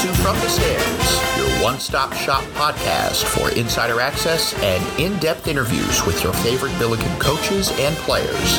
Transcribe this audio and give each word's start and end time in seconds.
to 0.00 0.08
From 0.14 0.34
the 0.36 0.48
Stands, 0.48 1.36
your 1.36 1.62
one 1.62 1.78
stop 1.78 2.14
shop 2.14 2.42
podcast 2.54 3.22
for 3.22 3.50
insider 3.50 4.00
access 4.00 4.54
and 4.62 4.98
in 4.98 5.18
depth 5.18 5.46
interviews 5.46 6.06
with 6.06 6.24
your 6.24 6.32
favorite 6.32 6.72
Billiken 6.78 7.14
coaches 7.18 7.70
and 7.78 7.94
players. 7.96 8.58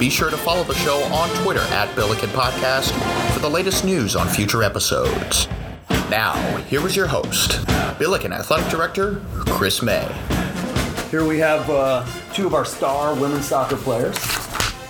Be 0.00 0.10
sure 0.10 0.30
to 0.30 0.36
follow 0.36 0.64
the 0.64 0.74
show 0.74 1.00
on 1.12 1.28
Twitter 1.44 1.60
at 1.60 1.94
Billiken 1.94 2.28
Podcast 2.30 2.90
for 3.32 3.38
the 3.38 3.48
latest 3.48 3.84
news 3.84 4.16
on 4.16 4.26
future 4.26 4.64
episodes. 4.64 5.46
Now, 6.10 6.34
here 6.62 6.84
is 6.84 6.96
your 6.96 7.06
host, 7.06 7.64
Billiken 8.00 8.32
Athletic 8.32 8.68
Director 8.68 9.22
Chris 9.46 9.82
May. 9.82 10.12
Here 11.08 11.24
we 11.24 11.38
have 11.38 11.70
uh, 11.70 12.04
two 12.34 12.48
of 12.48 12.54
our 12.54 12.64
star 12.64 13.14
women's 13.14 13.46
soccer 13.46 13.76
players, 13.76 14.18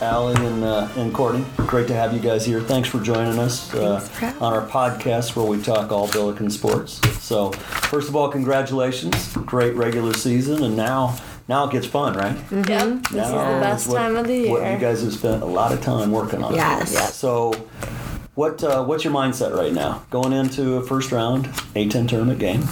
Allie 0.00 0.34
and, 0.46 0.64
uh, 0.64 0.88
and 0.96 1.12
Courtney. 1.12 1.44
Great 1.58 1.86
to 1.88 1.94
have 1.94 2.14
you 2.14 2.20
guys 2.20 2.46
here. 2.46 2.60
Thanks 2.60 2.88
for 2.88 3.00
joining 3.00 3.38
us 3.38 3.72
uh, 3.74 4.00
for 4.00 4.26
on 4.42 4.52
our 4.54 4.66
podcast 4.66 5.36
where 5.36 5.44
we 5.44 5.62
talk 5.62 5.92
all 5.92 6.10
Billiken 6.10 6.48
sports. 6.50 7.00
So, 7.22 7.52
first 7.52 8.08
of 8.08 8.16
all, 8.16 8.28
congratulations! 8.30 9.34
Great 9.36 9.74
regular 9.74 10.14
season, 10.14 10.62
and 10.64 10.74
now 10.76 11.16
now 11.48 11.66
it 11.66 11.72
gets 11.72 11.86
fun, 11.86 12.14
right? 12.16 12.34
Mm-hmm. 12.34 12.70
Yep, 12.70 13.02
this 13.08 13.26
is 13.26 13.30
the 13.30 13.36
Now 13.36 13.60
best 13.60 13.88
what- 13.88 13.96
time 13.98 14.16
of 14.16 14.26
the 14.26 14.34
year. 14.36 14.50
What 14.50 14.62
year. 14.62 14.72
you 14.72 14.78
guys 14.78 15.02
have 15.02 15.12
spent 15.12 15.42
a 15.42 15.46
lot 15.46 15.72
of 15.72 15.82
time 15.82 16.10
working 16.10 16.42
on. 16.42 16.54
Yes. 16.54 16.92
Yes. 16.94 17.14
So, 17.14 17.52
what 18.34 18.64
uh, 18.64 18.82
what's 18.84 19.04
your 19.04 19.12
mindset 19.12 19.54
right 19.54 19.72
now 19.72 20.02
going 20.10 20.32
into 20.32 20.76
a 20.76 20.82
first 20.86 21.12
round 21.12 21.44
A10 21.74 22.08
tournament 22.08 22.38
game? 22.38 22.62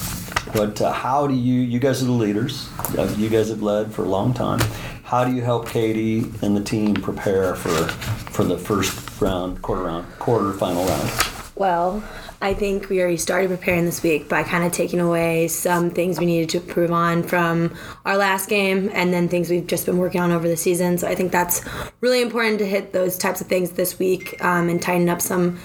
But 0.55 0.80
uh, 0.80 0.93
how 0.93 1.27
do 1.27 1.35
you 1.35 1.60
you 1.60 1.79
guys 1.79 2.02
are 2.02 2.07
the 2.07 2.13
leaders? 2.13 2.71
Uh, 2.97 3.15
You 3.19 3.29
guys 3.29 3.51
have 3.51 3.60
led 3.63 3.93
for 3.93 4.02
a 4.05 4.09
long 4.09 4.33
time. 4.33 4.60
How 5.09 5.25
do 5.25 5.33
you 5.33 5.41
help 5.41 5.67
Katie 5.67 6.30
and 6.43 6.55
the 6.55 6.62
team 6.62 6.93
prepare 6.93 7.55
for 7.55 7.71
for 8.30 8.45
the 8.45 8.59
first 8.59 9.19
round, 9.23 9.62
quarter 9.62 9.85
round, 9.85 10.07
quarter 10.19 10.53
final 10.53 10.85
round? 10.85 11.11
Well, 11.55 12.05
I 12.43 12.53
think 12.53 12.91
we 12.91 13.01
already 13.01 13.16
started 13.16 13.49
preparing 13.49 13.87
this 13.87 14.02
week 14.02 14.29
by 14.29 14.43
kind 14.43 14.65
of 14.65 14.73
taking 14.73 15.01
away 15.01 15.49
some 15.49 15.88
things 15.88 16.21
we 16.21 16.27
needed 16.27 16.51
to 16.51 16.59
improve 16.59 16.93
on 16.93 17.23
from 17.23 17.74
our 18.05 18.19
last 18.19 18.51
game 18.51 18.91
and 18.93 19.10
then 19.10 19.30
things 19.30 19.49
we've 19.49 19.66
just 19.66 19.87
been 19.87 19.97
working 19.97 20.21
on 20.21 20.30
over 20.30 20.47
the 20.47 20.59
season. 20.59 20.99
So 20.99 21.09
I 21.09 21.15
think 21.15 21.32
that's 21.32 21.65
really 22.02 22.21
important 22.21 22.59
to 22.59 22.66
hit 22.66 22.93
those 22.93 23.16
types 23.16 23.41
of 23.41 23.47
things 23.47 23.71
this 23.71 23.99
week 23.99 24.37
um, 24.45 24.69
and 24.69 24.80
tighten 24.80 25.09
up 25.09 25.23
some 25.23 25.59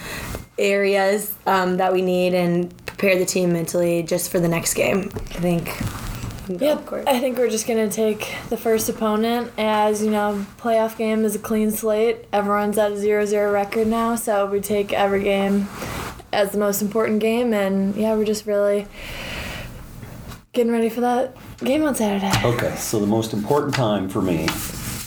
areas 0.57 1.35
um, 1.47 1.75
that 1.77 1.91
we 1.91 2.01
need 2.01 2.33
and 2.33 2.73
prepare 2.85 3.19
the 3.19 3.25
team 3.25 3.51
mentally 3.51 4.03
just 4.03 4.31
for 4.31 4.39
the 4.39 4.47
next 4.47 4.73
game. 4.73 5.11
I 5.13 5.41
think. 5.41 6.02
Yep, 6.49 6.93
I 7.07 7.19
think 7.19 7.37
we're 7.37 7.49
just 7.49 7.67
gonna 7.67 7.89
take 7.89 8.35
the 8.49 8.57
first 8.57 8.89
opponent 8.89 9.51
as 9.57 10.03
you 10.03 10.11
know, 10.11 10.45
playoff 10.57 10.97
game 10.97 11.23
is 11.23 11.35
a 11.35 11.39
clean 11.39 11.71
slate. 11.71 12.25
Everyone's 12.33 12.77
at 12.77 12.91
a 12.91 12.95
0-0 12.95 13.53
record 13.53 13.87
now, 13.87 14.15
so 14.15 14.45
we 14.45 14.59
take 14.59 14.91
every 14.91 15.23
game 15.23 15.67
as 16.33 16.51
the 16.51 16.57
most 16.57 16.81
important 16.81 17.19
game, 17.19 17.53
and 17.53 17.95
yeah, 17.95 18.15
we're 18.15 18.25
just 18.25 18.45
really 18.45 18.87
getting 20.51 20.71
ready 20.71 20.89
for 20.89 21.01
that 21.01 21.35
game 21.59 21.83
on 21.83 21.95
Saturday. 21.95 22.31
Okay, 22.45 22.75
so 22.75 22.99
the 22.99 23.07
most 23.07 23.33
important 23.33 23.73
time 23.73 24.09
for 24.09 24.21
me 24.21 24.47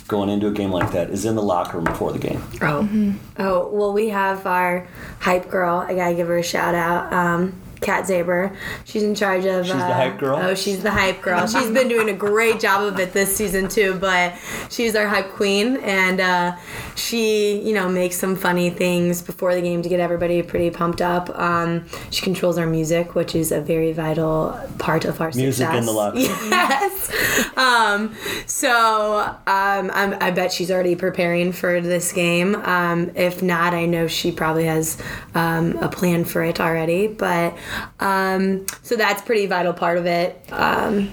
going 0.08 0.28
into 0.28 0.46
a 0.46 0.52
game 0.52 0.70
like 0.70 0.92
that 0.92 1.10
is 1.10 1.24
in 1.24 1.34
the 1.34 1.42
locker 1.42 1.76
room 1.76 1.84
before 1.84 2.12
the 2.12 2.18
game. 2.18 2.42
Oh, 2.62 3.14
oh. 3.38 3.68
Well, 3.68 3.92
we 3.92 4.08
have 4.10 4.46
our 4.46 4.88
hype 5.20 5.50
girl. 5.50 5.78
I 5.78 5.94
gotta 5.94 6.14
give 6.14 6.28
her 6.28 6.38
a 6.38 6.42
shout 6.42 6.74
out. 6.74 7.12
Um, 7.12 7.60
Kat 7.80 8.04
Zaber. 8.04 8.54
She's 8.84 9.02
in 9.02 9.14
charge 9.14 9.44
of. 9.44 9.66
She's 9.66 9.74
the 9.74 9.80
uh, 9.80 9.94
hype 9.94 10.18
girl? 10.18 10.36
Oh, 10.36 10.54
she's 10.54 10.82
the 10.82 10.90
hype 10.90 11.22
girl. 11.22 11.46
She's 11.46 11.70
been 11.70 11.88
doing 11.88 12.08
a 12.08 12.14
great 12.14 12.60
job 12.60 12.82
of 12.82 12.98
it 12.98 13.12
this 13.12 13.36
season 13.36 13.68
too. 13.68 13.94
But 13.94 14.34
she's 14.70 14.94
our 14.96 15.06
hype 15.06 15.30
queen, 15.30 15.76
and 15.78 16.20
uh, 16.20 16.56
she, 16.94 17.60
you 17.60 17.74
know, 17.74 17.88
makes 17.88 18.16
some 18.16 18.36
funny 18.36 18.70
things 18.70 19.22
before 19.22 19.54
the 19.54 19.60
game 19.60 19.82
to 19.82 19.88
get 19.88 20.00
everybody 20.00 20.42
pretty 20.42 20.70
pumped 20.70 21.00
up. 21.00 21.30
Um, 21.38 21.84
she 22.10 22.22
controls 22.22 22.58
our 22.58 22.66
music, 22.66 23.14
which 23.14 23.34
is 23.34 23.52
a 23.52 23.60
very 23.60 23.92
vital 23.92 24.58
part 24.78 25.04
of 25.04 25.20
our 25.20 25.30
Music 25.34 25.66
success. 25.66 25.78
in 25.78 25.86
the 25.86 25.92
locker. 25.92 26.18
Yes. 26.56 27.56
um, 27.56 28.14
so 28.46 29.20
um, 29.46 29.90
I'm, 29.92 30.14
I 30.20 30.30
bet 30.30 30.52
she's 30.52 30.70
already 30.70 30.96
preparing 30.96 31.52
for 31.52 31.80
this 31.80 32.12
game. 32.12 32.54
Um, 32.56 33.10
if 33.14 33.42
not, 33.42 33.74
I 33.74 33.86
know 33.86 34.06
she 34.06 34.32
probably 34.32 34.64
has 34.64 34.96
um, 35.34 35.76
a 35.78 35.88
plan 35.88 36.24
for 36.24 36.42
it 36.42 36.60
already. 36.60 37.06
But 37.08 37.56
um, 38.00 38.66
so 38.82 38.96
that's 38.96 39.22
pretty 39.22 39.46
vital 39.46 39.72
part 39.72 39.98
of 39.98 40.06
it. 40.06 40.40
Um, 40.52 41.10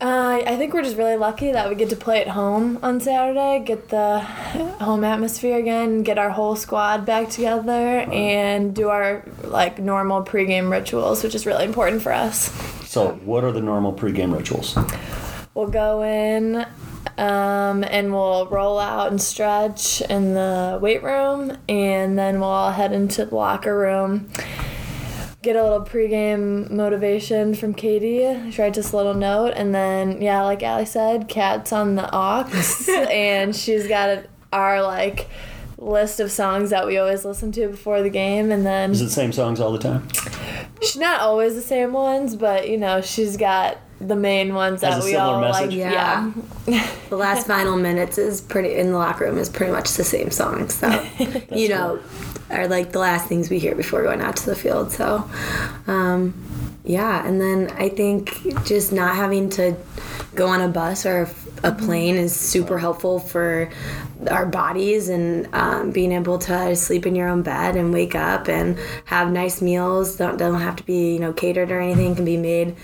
Uh, 0.00 0.42
I 0.46 0.56
think 0.56 0.74
we're 0.74 0.82
just 0.82 0.98
really 0.98 1.16
lucky 1.16 1.52
that 1.52 1.66
we 1.70 1.76
get 1.76 1.88
to 1.88 1.96
play 1.96 2.20
at 2.20 2.28
home 2.28 2.78
on 2.82 3.00
Saturday, 3.00 3.64
get 3.64 3.88
the 3.88 4.18
home 4.20 5.02
atmosphere 5.02 5.56
again, 5.56 6.02
get 6.02 6.18
our 6.18 6.28
whole 6.28 6.56
squad 6.56 7.06
back 7.06 7.30
together, 7.30 8.00
and 8.12 8.74
do 8.74 8.90
our 8.90 9.24
like 9.44 9.78
normal 9.78 10.22
pregame 10.22 10.70
rituals, 10.70 11.22
which 11.22 11.34
is 11.34 11.46
really 11.46 11.64
important 11.64 12.02
for 12.02 12.12
us. 12.12 12.50
So, 12.86 13.12
what 13.24 13.44
are 13.44 13.52
the 13.52 13.62
normal 13.62 13.94
pregame 13.94 14.36
rituals? 14.36 14.76
We'll 15.54 15.68
go 15.68 16.02
in 16.02 16.66
um, 17.16 17.84
and 17.84 18.12
we'll 18.12 18.46
roll 18.48 18.78
out 18.78 19.10
and 19.10 19.22
stretch 19.22 20.02
in 20.02 20.34
the 20.34 20.78
weight 20.82 21.02
room, 21.02 21.56
and 21.68 22.18
then 22.18 22.40
we'll 22.40 22.48
all 22.50 22.72
head 22.72 22.92
into 22.92 23.24
the 23.24 23.34
locker 23.34 23.78
room. 23.78 24.28
Get 25.44 25.56
a 25.56 25.62
little 25.62 25.82
pregame 25.82 26.70
motivation 26.70 27.54
from 27.54 27.74
Katie. 27.74 28.50
She 28.50 28.62
writes 28.62 28.78
us 28.78 28.92
a 28.92 28.96
little 28.96 29.12
note, 29.12 29.52
and 29.54 29.74
then 29.74 30.22
yeah, 30.22 30.40
like 30.42 30.62
Allie 30.62 30.86
said, 30.86 31.28
Kat's 31.28 31.70
on 31.70 31.96
the 31.96 32.08
aux, 32.10 32.48
and 33.10 33.54
she's 33.54 33.86
got 33.86 34.08
a, 34.08 34.24
our 34.54 34.82
like 34.82 35.28
list 35.76 36.18
of 36.18 36.30
songs 36.30 36.70
that 36.70 36.86
we 36.86 36.96
always 36.96 37.26
listen 37.26 37.52
to 37.52 37.68
before 37.68 38.00
the 38.00 38.08
game, 38.08 38.50
and 38.50 38.64
then 38.64 38.92
Is 38.92 39.02
it 39.02 39.04
the 39.04 39.10
same 39.10 39.32
songs 39.32 39.60
all 39.60 39.70
the 39.70 39.78
time? 39.78 40.08
She's 40.80 40.96
not 40.96 41.20
always 41.20 41.54
the 41.54 41.60
same 41.60 41.92
ones, 41.92 42.36
but 42.36 42.70
you 42.70 42.78
know, 42.78 43.02
she's 43.02 43.36
got 43.36 43.76
the 44.00 44.16
main 44.16 44.54
ones 44.54 44.80
that 44.80 45.02
a 45.02 45.04
we 45.04 45.12
similar 45.12 45.34
all 45.34 45.40
message? 45.42 45.68
like. 45.68 45.76
Yeah. 45.76 46.32
Yeah. 46.66 46.90
the 47.10 47.16
last 47.16 47.46
final 47.46 47.76
minutes 47.76 48.16
is 48.16 48.40
pretty 48.40 48.74
in 48.76 48.92
the 48.92 48.98
locker 48.98 49.24
room 49.26 49.36
is 49.36 49.50
pretty 49.50 49.72
much 49.72 49.92
the 49.92 50.04
same 50.04 50.30
song. 50.30 50.70
So 50.70 50.88
you 51.54 51.68
know, 51.68 52.00
are 52.50 52.68
like 52.68 52.92
the 52.92 52.98
last 52.98 53.28
things 53.28 53.50
we 53.50 53.58
hear 53.58 53.74
before 53.74 54.02
going 54.02 54.20
out 54.20 54.36
to 54.36 54.46
the 54.46 54.56
field. 54.56 54.92
So. 54.92 55.28
Um, 55.86 56.34
yeah, 56.86 57.26
and 57.26 57.40
then 57.40 57.70
I 57.78 57.88
think 57.88 58.42
just 58.66 58.92
not 58.92 59.16
having 59.16 59.48
to 59.50 59.74
go 60.34 60.48
on 60.48 60.60
a 60.60 60.68
bus 60.68 61.06
or 61.06 61.30
a 61.62 61.72
plane 61.72 62.16
is 62.16 62.38
super 62.38 62.76
helpful 62.76 63.18
for 63.18 63.70
our 64.30 64.44
bodies 64.44 65.08
and 65.08 65.48
um, 65.54 65.92
being 65.92 66.12
able 66.12 66.38
to 66.40 66.76
sleep 66.76 67.06
in 67.06 67.14
your 67.14 67.28
own 67.28 67.42
bed 67.42 67.76
and 67.76 67.92
wake 67.92 68.14
up 68.14 68.48
and 68.48 68.78
have 69.06 69.32
nice 69.32 69.62
meals. 69.62 70.16
Don't 70.16 70.36
don't 70.36 70.60
have 70.60 70.76
to 70.76 70.82
be 70.82 71.14
you 71.14 71.20
know 71.20 71.32
catered 71.32 71.70
or 71.70 71.80
anything. 71.80 72.14
Can 72.16 72.26
be 72.26 72.36
made 72.36 72.76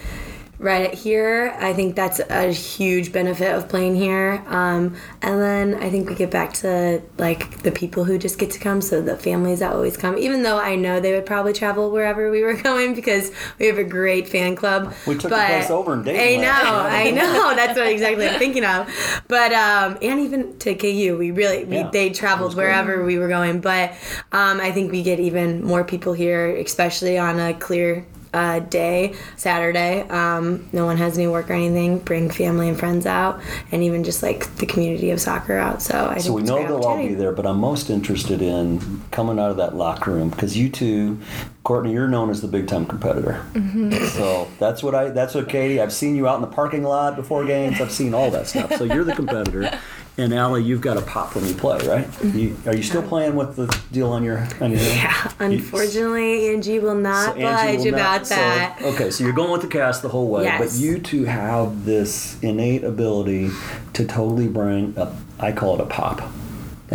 right 0.61 0.93
here. 0.93 1.57
I 1.59 1.73
think 1.73 1.97
that's 1.97 2.21
a 2.21 2.53
huge 2.53 3.13
benefit 3.13 3.55
of 3.55 3.67
playing 3.69 3.97
here. 3.97 4.45
Um, 4.47 4.95
and 5.23 5.41
then 5.41 5.75
I 5.83 5.89
think 5.89 6.09
we 6.09 6.15
get 6.15 6.31
back 6.31 6.53
to 6.55 7.03
like 7.17 7.63
the 7.63 7.73
people 7.73 8.05
who 8.05 8.19
just 8.19 8.39
get 8.39 8.51
to 8.53 8.59
come, 8.61 8.83
so 8.83 9.01
the 9.01 9.17
families 9.17 9.61
that 9.61 9.73
always 9.73 9.97
come. 9.97 10.19
Even 10.19 10.43
though 10.43 10.59
I 10.59 10.77
know 10.77 11.01
they 11.01 11.15
would 11.15 11.25
probably 11.25 11.55
travel 11.55 11.91
wherever 11.91 12.31
we 12.31 12.43
were 12.43 12.55
going 12.63 12.95
because 12.95 13.33
we 13.59 13.67
have 13.67 13.79
a 13.79 13.85
great 13.85 14.29
fan 14.29 14.55
club. 14.55 14.93
We 15.07 15.15
took 15.15 15.31
the 15.31 15.37
place 15.37 15.71
over 15.71 15.95
in 15.95 16.03
Dayton 16.03 16.41
I 16.41 16.43
know, 16.43 16.51
I 16.53 17.11
know. 17.11 17.57
That's 17.57 17.79
what 17.79 17.89
exactly 17.89 18.29
I'm 18.29 18.39
thinking 18.39 18.65
of. 18.65 18.87
But 19.29 19.53
um, 19.53 19.97
and 20.03 20.21
even 20.21 20.59
to 20.59 20.75
KU, 20.75 21.17
we 21.19 21.31
really 21.31 21.65
we, 21.65 21.77
Yeah, 21.77 21.91
they 21.91 22.11
traveled 22.11 22.55
wherever 22.55 23.03
we 23.03 23.19
were 23.19 23.29
going. 23.29 23.63
But 23.63 23.93
um, 24.31 24.61
I 24.61 24.73
think 24.73 24.93
we 24.93 25.03
get 25.03 25.21
even 25.21 25.65
more 25.65 25.85
people 25.85 26.13
here, 26.13 26.55
especially 26.57 27.17
on 27.17 27.41
a 27.41 27.55
clear 27.55 28.07
uh, 28.33 28.61
day, 28.61 29.15
Saturday. 29.37 30.03
Um, 30.09 30.69
no 30.73 30.87
one 30.87 30.97
has 30.97 31.19
any 31.19 31.27
work 31.27 31.51
or 31.51 31.55
anything. 31.55 31.99
Bring 31.99 32.31
family 32.31 32.69
and 32.69 32.79
friends 32.79 33.07
out, 33.07 33.41
and 33.73 33.83
even 33.83 34.05
just 34.05 34.23
like 34.23 34.55
the 34.57 34.67
community 34.67 35.11
of 35.11 35.21
soccer 35.21 35.57
out. 35.57 35.83
So 35.83 36.09
I 36.15 36.19
So 36.19 36.33
we 36.33 36.43
know 36.43 36.59
they'll 36.59 36.85
all 36.85 36.97
be 36.97 37.15
there, 37.15 37.33
but 37.33 37.47
I'm 37.47 37.59
most 37.59 37.91
interested 37.91 38.43
in 38.43 39.03
coming 39.11 39.39
out 39.39 39.51
of 39.51 39.57
that 39.57 39.75
locker 39.75 40.13
room 40.13 40.31
because 40.31 40.57
you 40.57 40.69
two, 40.69 41.21
Courtney, 41.65 41.93
you're 41.93 42.09
known 42.09 42.31
as 42.31 42.41
the 42.41 42.49
big 42.49 42.69
time 42.69 42.87
competitor. 42.87 43.45
Mm-hmm. 43.53 43.93
So 44.07 44.49
that's 44.59 44.83
what 44.83 44.95
I. 44.95 45.11
That's 45.11 45.35
what 45.35 45.49
Katie. 45.49 45.81
I've 45.81 45.93
seen 45.93 46.17
you 46.17 46.29
out 46.29 46.37
in 46.37 46.43
the 46.43 46.47
parking 46.47 46.85
lot 46.85 47.17
before 47.17 47.45
games. 47.45 47.81
I've 47.81 47.93
seen 47.93 48.15
all 48.15 48.31
that 48.31 48.47
stuff. 48.47 48.73
So 48.75 48.85
you're 48.85 49.05
the 49.05 49.15
competitor, 49.15 49.79
and 50.19 50.35
Allie, 50.35 50.63
you've 50.63 50.81
got 50.81 50.97
a 50.97 51.03
pop 51.03 51.35
when 51.35 51.47
you 51.47 51.55
play, 51.55 51.79
right? 51.87 52.07
You, 52.25 52.57
are 52.67 52.75
you 52.75 52.83
still 52.83 53.03
playing 53.03 53.37
with 53.37 53.57
the 53.57 53.67
deal 53.93 54.11
on 54.11 54.23
your 54.25 54.47
on 54.61 54.73
your? 54.73 54.81
Yeah, 54.81 55.33
unfortunately, 55.41 56.49
Angie 56.51 56.79
will 56.79 56.95
not 56.95 57.35
So 57.35 57.41
budge 57.41 57.87
about 57.87 58.27
so- 58.27 58.35
that. 58.35 58.79
okay, 58.83 59.11
so 59.11 59.25
you're 59.25 59.33
going 59.33 59.51
with 59.53 59.63
the 59.63 59.69
cast 59.69 60.03
the 60.03 60.09
whole 60.09 60.29
way, 60.29 60.45
yes. 60.45 60.59
but 60.61 60.81
you 60.83 60.99
two 60.99 61.25
have 61.25 61.85
this 61.85 62.39
innate 62.43 62.85
ability 62.85 63.51
to 63.95 64.05
totally 64.05 64.49
bring 64.49 64.95
a, 64.97 65.15
I 65.39 65.53
call 65.53 65.75
it 65.77 65.81
a 65.81 65.87
pop, 65.87 66.21
a 66.21 66.25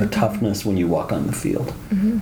Mm-hmm. 0.02 0.10
toughness 0.10 0.66
when 0.66 0.76
you 0.76 0.88
walk 0.90 1.14
on 1.14 1.26
the 1.26 1.32
field. 1.34 1.74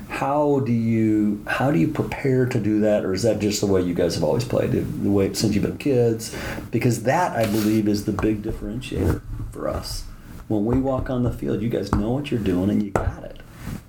How 0.10 0.60
do 0.60 0.72
you 0.72 1.44
how 1.48 1.72
do 1.72 1.80
you 1.80 1.88
prepare 1.88 2.46
to 2.46 2.60
do 2.60 2.80
that, 2.81 3.04
or 3.04 3.13
is 3.13 3.24
that 3.24 3.39
just 3.39 3.62
the 3.62 3.68
way 3.68 3.81
you 3.81 3.96
guys 3.96 4.13
have 4.13 4.24
always 4.24 4.46
played, 4.46 4.72
the 4.74 5.10
way 5.10 5.34
since 5.34 5.56
you've 5.56 5.63
been 5.63 5.80
kids? 5.80 6.36
Because 6.69 7.04
that 7.04 7.36
I 7.36 7.46
believe 7.48 7.88
is 7.88 8.06
the 8.06 8.12
big 8.12 8.44
differentiator 8.44 9.22
for 9.51 9.68
us. 9.68 10.04
When 10.48 10.66
we 10.66 10.78
walk 10.80 11.10
on 11.10 11.24
the 11.24 11.31
field, 11.31 11.62
you 11.62 11.69
guys 11.69 11.94
know 11.94 12.12
what 12.12 12.30
you're 12.31 12.40
doing 12.40 12.69
and 12.69 12.84
you 12.84 12.92
got 12.92 13.24
it. 13.24 13.40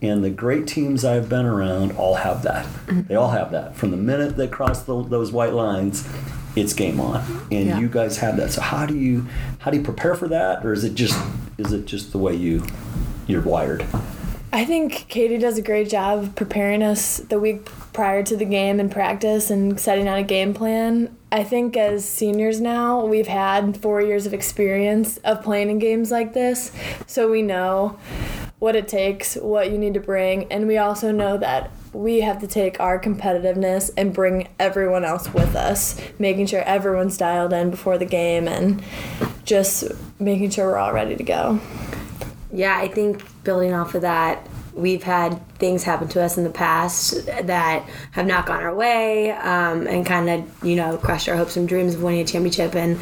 And 0.01 0.23
the 0.25 0.31
great 0.31 0.67
teams 0.67 1.05
I've 1.05 1.29
been 1.29 1.47
around 1.47 1.93
all 1.93 2.15
have 2.15 2.43
that. 2.43 2.65
Mm-hmm. 2.67 3.03
They 3.09 3.15
all 3.15 3.31
have 3.31 3.51
that. 3.53 3.77
From 3.77 3.91
the 3.91 3.97
minute 3.97 4.37
they 4.37 4.49
cross 4.49 4.83
the, 4.83 5.03
those 5.03 5.33
white 5.33 5.53
lines, 5.53 6.09
it's 6.57 6.73
game 6.73 7.01
on. 7.01 7.23
And 7.51 7.67
Yeah. 7.67 7.79
you 7.81 7.89
guys 7.89 8.19
have 8.19 8.37
that. 8.37 8.53
So 8.53 8.61
how 8.61 8.87
do 8.87 8.97
you 8.97 9.27
how 9.59 9.71
do 9.71 9.79
you 9.79 9.83
prepare 9.83 10.15
for 10.15 10.29
that, 10.29 10.65
or 10.65 10.73
is 10.73 10.85
it 10.85 10.95
just 10.95 11.19
is 11.59 11.73
it 11.73 11.87
just 11.87 12.13
the 12.13 12.19
way 12.19 12.35
you 12.35 12.65
you're 13.27 13.43
wired? 13.43 13.85
I 14.55 14.65
think 14.65 15.09
Katie 15.09 15.39
does 15.39 15.59
a 15.59 15.63
great 15.63 15.91
job 15.91 16.37
preparing 16.37 16.81
us 16.81 17.17
the 17.17 17.41
week 17.41 17.65
prior 17.93 18.23
to 18.23 18.37
the 18.37 18.45
game 18.45 18.79
in 18.79 18.89
practice 18.89 19.51
and 19.51 19.81
setting 19.81 20.07
out 20.07 20.21
a 20.21 20.23
game 20.23 20.55
plan. 20.55 21.17
I 21.33 21.43
think 21.43 21.77
as 21.77 22.09
seniors 22.09 22.61
now, 22.61 23.05
we've 23.05 23.27
had 23.27 23.77
four 23.77 24.01
years 24.01 24.27
of 24.27 24.33
experience 24.33 25.17
of 25.25 25.43
playing 25.43 25.71
in 25.71 25.81
games 25.81 26.13
like 26.13 26.35
this, 26.35 26.71
so 27.09 27.29
we 27.29 27.43
know 27.43 27.99
what 28.61 28.77
it 28.77 28.87
takes, 28.87 29.35
what 29.35 29.73
you 29.73 29.77
need 29.77 29.95
to 29.95 30.01
bring, 30.01 30.45
and 30.53 30.69
we 30.69 30.79
also 30.79 31.11
know 31.11 31.37
that 31.37 31.73
we 31.93 32.21
have 32.21 32.39
to 32.39 32.47
take 32.47 32.79
our 32.79 33.01
competitiveness 33.01 33.91
and 33.97 34.15
bring 34.15 34.47
everyone 34.61 35.05
else 35.05 35.35
with 35.35 35.57
us, 35.57 36.01
making 36.21 36.47
sure 36.47 36.63
everyone's 36.63 37.19
dialed 37.19 37.53
in 37.53 37.73
before 37.73 37.99
the 37.99 38.07
game 38.07 38.47
and 38.47 38.85
just 39.45 39.83
making 40.21 40.51
sure 40.51 40.69
we're 40.69 40.79
all 40.79 40.93
ready 40.93 41.17
to 41.17 41.25
go. 41.25 41.61
Yeah, 42.55 42.79
I 42.79 42.87
think 42.87 43.25
building 43.43 43.75
off 43.75 43.97
of 43.97 44.03
that, 44.03 44.47
we've 44.75 45.03
had 45.03 45.45
things 45.59 45.83
happen 45.83 46.07
to 46.09 46.23
us 46.23 46.39
in 46.39 46.45
the 46.45 46.51
past 46.51 47.27
that 47.27 47.89
have 48.13 48.27
not 48.27 48.47
gone 48.47 48.63
our 48.63 48.73
way 48.73 49.33
um, 49.33 49.89
and 49.89 50.07
kind 50.07 50.31
of, 50.31 50.65
you 50.65 50.77
know, 50.77 50.97
crushed 50.97 51.29
our 51.29 51.37
hopes 51.37 51.57
and 51.57 51.69
dreams 51.69 51.97
of 51.97 52.03
winning 52.05 52.21
a 52.21 52.25
championship. 52.25 52.77
And 52.77 53.01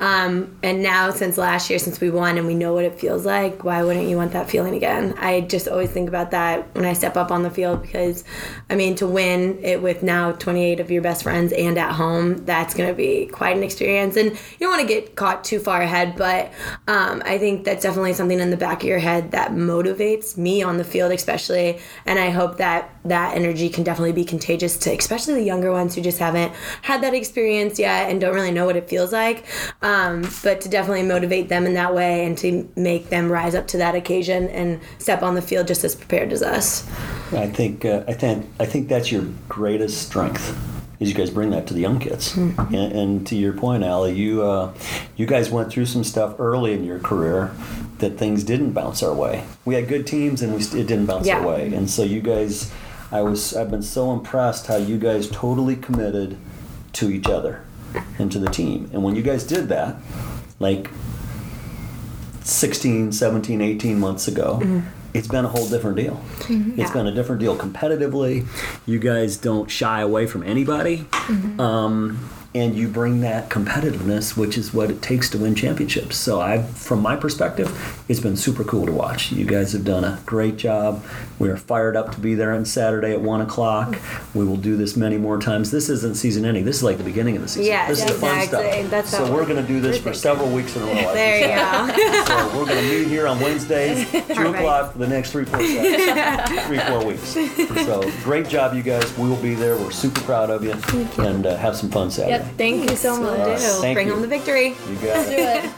um, 0.00 0.56
and 0.62 0.82
now, 0.82 1.10
since 1.10 1.36
last 1.36 1.68
year, 1.68 1.78
since 1.78 2.00
we 2.00 2.08
won 2.08 2.38
and 2.38 2.46
we 2.46 2.54
know 2.54 2.72
what 2.72 2.84
it 2.84 2.98
feels 2.98 3.26
like, 3.26 3.64
why 3.64 3.82
wouldn't 3.82 4.08
you 4.08 4.16
want 4.16 4.32
that 4.32 4.48
feeling 4.48 4.74
again? 4.74 5.14
I 5.18 5.42
just 5.42 5.68
always 5.68 5.90
think 5.90 6.08
about 6.08 6.30
that 6.30 6.74
when 6.74 6.86
I 6.86 6.94
step 6.94 7.18
up 7.18 7.30
on 7.30 7.42
the 7.42 7.50
field 7.50 7.82
because, 7.82 8.24
I 8.70 8.76
mean, 8.76 8.94
to 8.96 9.06
win 9.06 9.62
it 9.62 9.82
with 9.82 10.02
now 10.02 10.32
28 10.32 10.80
of 10.80 10.90
your 10.90 11.02
best 11.02 11.22
friends 11.22 11.52
and 11.52 11.76
at 11.76 11.92
home, 11.92 12.46
that's 12.46 12.72
going 12.72 12.88
to 12.88 12.94
be 12.94 13.26
quite 13.26 13.54
an 13.58 13.62
experience. 13.62 14.16
And 14.16 14.30
you 14.30 14.58
don't 14.60 14.70
want 14.70 14.80
to 14.80 14.88
get 14.88 15.16
caught 15.16 15.44
too 15.44 15.58
far 15.58 15.82
ahead, 15.82 16.16
but 16.16 16.50
um, 16.88 17.22
I 17.26 17.36
think 17.36 17.66
that's 17.66 17.82
definitely 17.82 18.14
something 18.14 18.40
in 18.40 18.48
the 18.48 18.56
back 18.56 18.82
of 18.82 18.88
your 18.88 19.00
head 19.00 19.32
that 19.32 19.50
motivates 19.50 20.38
me 20.38 20.62
on 20.62 20.78
the 20.78 20.84
field, 20.84 21.12
especially. 21.12 21.78
And 22.06 22.18
I 22.18 22.30
hope 22.30 22.56
that 22.56 22.99
that 23.04 23.34
energy 23.36 23.68
can 23.70 23.82
definitely 23.82 24.12
be 24.12 24.24
contagious 24.24 24.76
to 24.78 24.90
especially 24.96 25.34
the 25.34 25.42
younger 25.42 25.72
ones 25.72 25.94
who 25.94 26.02
just 26.02 26.18
haven't 26.18 26.52
had 26.82 27.02
that 27.02 27.14
experience 27.14 27.78
yet 27.78 28.10
and 28.10 28.20
don't 28.20 28.34
really 28.34 28.50
know 28.50 28.66
what 28.66 28.76
it 28.76 28.88
feels 28.88 29.12
like. 29.12 29.44
Um, 29.82 30.22
but 30.42 30.60
to 30.62 30.68
definitely 30.68 31.04
motivate 31.04 31.48
them 31.48 31.64
in 31.66 31.74
that 31.74 31.94
way 31.94 32.26
and 32.26 32.36
to 32.38 32.68
make 32.76 33.08
them 33.08 33.30
rise 33.32 33.54
up 33.54 33.66
to 33.68 33.78
that 33.78 33.94
occasion 33.94 34.48
and 34.48 34.80
step 34.98 35.22
on 35.22 35.34
the 35.34 35.42
field 35.42 35.66
just 35.66 35.82
as 35.84 35.94
prepared 35.94 36.32
as 36.32 36.42
us. 36.42 36.86
I 37.32 37.46
think 37.46 37.84
uh, 37.84 38.04
I 38.08 38.12
think 38.12 38.46
I 38.58 38.66
think 38.66 38.88
that's 38.88 39.10
your 39.10 39.24
greatest 39.48 40.06
strength. 40.06 40.56
Is 40.98 41.08
you 41.08 41.14
guys 41.14 41.30
bring 41.30 41.48
that 41.50 41.66
to 41.68 41.72
the 41.72 41.80
young 41.80 41.98
kids, 41.98 42.36
and, 42.36 42.58
and 42.74 43.26
to 43.28 43.34
your 43.34 43.54
point, 43.54 43.82
Allie, 43.84 44.12
you 44.12 44.42
uh, 44.42 44.74
you 45.16 45.24
guys 45.24 45.48
went 45.48 45.70
through 45.72 45.86
some 45.86 46.04
stuff 46.04 46.34
early 46.38 46.74
in 46.74 46.84
your 46.84 46.98
career 46.98 47.52
that 48.00 48.18
things 48.18 48.44
didn't 48.44 48.72
bounce 48.72 49.02
our 49.02 49.14
way. 49.14 49.44
We 49.64 49.76
had 49.76 49.88
good 49.88 50.06
teams, 50.06 50.42
and 50.42 50.54
we 50.54 50.60
st- 50.60 50.82
it 50.82 50.86
didn't 50.86 51.06
bounce 51.06 51.26
Yeah. 51.26 51.38
our 51.38 51.46
way. 51.46 51.72
And 51.72 51.88
so 51.88 52.02
you 52.02 52.20
guys, 52.20 52.70
I 53.12 53.22
was 53.22 53.54
I've 53.56 53.70
been 53.70 53.82
so 53.82 54.12
impressed 54.12 54.66
how 54.66 54.76
you 54.76 54.98
guys 54.98 55.28
totally 55.28 55.76
committed 55.76 56.36
to 56.94 57.10
each 57.10 57.26
other 57.28 57.64
and 58.18 58.30
to 58.32 58.38
the 58.38 58.48
team. 58.48 58.88
And 58.92 59.02
when 59.02 59.16
you 59.16 59.22
guys 59.22 59.44
did 59.44 59.68
that, 59.68 59.96
like 60.58 60.90
16, 62.42 63.12
17, 63.12 63.60
18 63.60 63.98
months 63.98 64.28
ago, 64.28 64.58
mm-hmm. 64.62 64.80
it's 65.14 65.28
been 65.28 65.44
a 65.44 65.48
whole 65.48 65.68
different 65.68 65.96
deal. 65.96 66.14
Mm-hmm. 66.40 66.80
It's 66.80 66.90
Yeah. 66.90 66.92
been 66.92 67.06
a 67.06 67.12
different 67.12 67.40
deal 67.40 67.56
competitively. 67.56 68.46
You 68.86 68.98
guys 68.98 69.36
don't 69.36 69.70
shy 69.70 70.00
away 70.00 70.26
from 70.26 70.42
anybody. 70.42 70.98
Mm-hmm. 71.10 71.60
Um, 71.60 72.30
and 72.52 72.74
you 72.74 72.88
bring 72.88 73.20
that 73.20 73.48
competitiveness, 73.48 74.36
which 74.36 74.58
is 74.58 74.74
what 74.74 74.90
it 74.90 75.00
takes 75.00 75.30
to 75.30 75.38
win 75.38 75.54
championships. 75.54 76.16
So, 76.16 76.40
I, 76.40 76.62
from 76.62 77.00
my 77.00 77.14
perspective, 77.14 78.02
it's 78.08 78.18
been 78.18 78.36
super 78.36 78.64
cool 78.64 78.86
to 78.86 78.92
watch. 78.92 79.30
You 79.30 79.44
guys 79.44 79.72
have 79.72 79.84
done 79.84 80.02
a 80.02 80.20
great 80.26 80.56
job. 80.56 81.04
We 81.38 81.48
are 81.48 81.56
fired 81.56 81.96
up 81.96 82.12
to 82.14 82.20
be 82.20 82.34
there 82.34 82.52
on 82.52 82.64
Saturday 82.64 83.12
at 83.12 83.20
one 83.20 83.40
o'clock. 83.40 83.96
We 84.34 84.44
will 84.44 84.56
do 84.56 84.76
this 84.76 84.96
many 84.96 85.16
more 85.16 85.38
times. 85.38 85.70
This 85.70 85.88
isn't 85.88 86.16
season 86.16 86.44
ending. 86.44 86.64
This 86.64 86.78
is 86.78 86.82
like 86.82 86.98
the 86.98 87.04
beginning 87.04 87.36
of 87.36 87.42
the 87.42 87.48
season. 87.48 87.66
Yes, 87.66 87.88
this 87.88 88.00
is 88.00 88.06
the 88.06 88.14
fun 88.14 88.38
exactly. 88.40 88.86
stuff. 88.88 89.06
So 89.06 89.32
we're 89.32 89.46
going 89.46 89.64
to 89.64 89.66
do 89.66 89.80
this 89.80 90.00
for 90.00 90.12
several 90.12 90.50
weeks 90.50 90.74
in 90.74 90.82
a 90.82 90.86
row. 90.86 91.14
There 91.14 91.40
you 91.40 91.56
go. 91.56 92.20
So 92.30 92.58
we're 92.58 92.66
going 92.66 92.82
to 92.84 92.90
meet 92.90 93.08
here 93.08 93.26
on 93.26 93.40
Wednesdays, 93.40 94.08
two 94.10 94.20
Perfect. 94.20 94.58
o'clock 94.58 94.92
for 94.92 94.98
the 94.98 95.08
next 95.08 95.32
three, 95.32 95.44
four, 95.44 95.58
three, 96.66 96.78
four 96.78 97.04
weeks. 97.04 97.28
So 97.86 98.10
great 98.22 98.48
job, 98.48 98.74
you 98.74 98.82
guys. 98.82 99.16
We 99.18 99.28
will 99.28 99.40
be 99.40 99.54
there. 99.54 99.76
We're 99.76 99.90
super 99.90 100.20
proud 100.20 100.50
of 100.50 100.62
you, 100.64 100.72
and 101.24 101.46
uh, 101.46 101.56
have 101.56 101.76
some 101.76 101.90
fun 101.90 102.10
Saturday. 102.10 102.38
Yep, 102.38 102.39
thank 102.56 102.88
you 102.90 102.96
so 102.96 103.20
much. 103.20 103.58
do. 103.60 103.64
Thank 103.80 103.96
Bring 103.96 104.06
you. 104.08 104.12
home 104.14 104.22
the 104.22 104.28
victory. 104.28 104.68
You 104.88 104.94
got 104.96 105.26
Do 105.26 105.32
it. 105.32 105.64
it. 105.64 105.70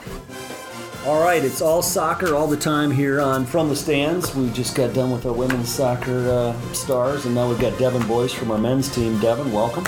All 1.07 1.21
right, 1.21 1.43
it's 1.45 1.61
all 1.61 1.83
soccer 1.83 2.37
all 2.37 2.47
the 2.47 2.57
time 2.57 2.89
here 2.93 3.21
on 3.21 3.45
From 3.45 3.69
the 3.69 3.75
Stands. 3.75 4.37
We 4.37 4.49
just 4.51 4.77
got 4.77 4.95
done 4.95 5.11
with 5.11 5.27
our 5.27 5.33
women's 5.33 5.69
soccer 5.69 6.31
uh, 6.31 6.73
stars, 6.73 7.25
and 7.27 7.35
now 7.35 7.49
we've 7.49 7.59
got 7.61 7.77
Devin 7.77 8.07
Boyce 8.07 8.33
from 8.33 8.53
our 8.53 8.59
men's 8.59 8.89
team. 8.95 9.19
Devin, 9.19 9.53
welcome. 9.53 9.83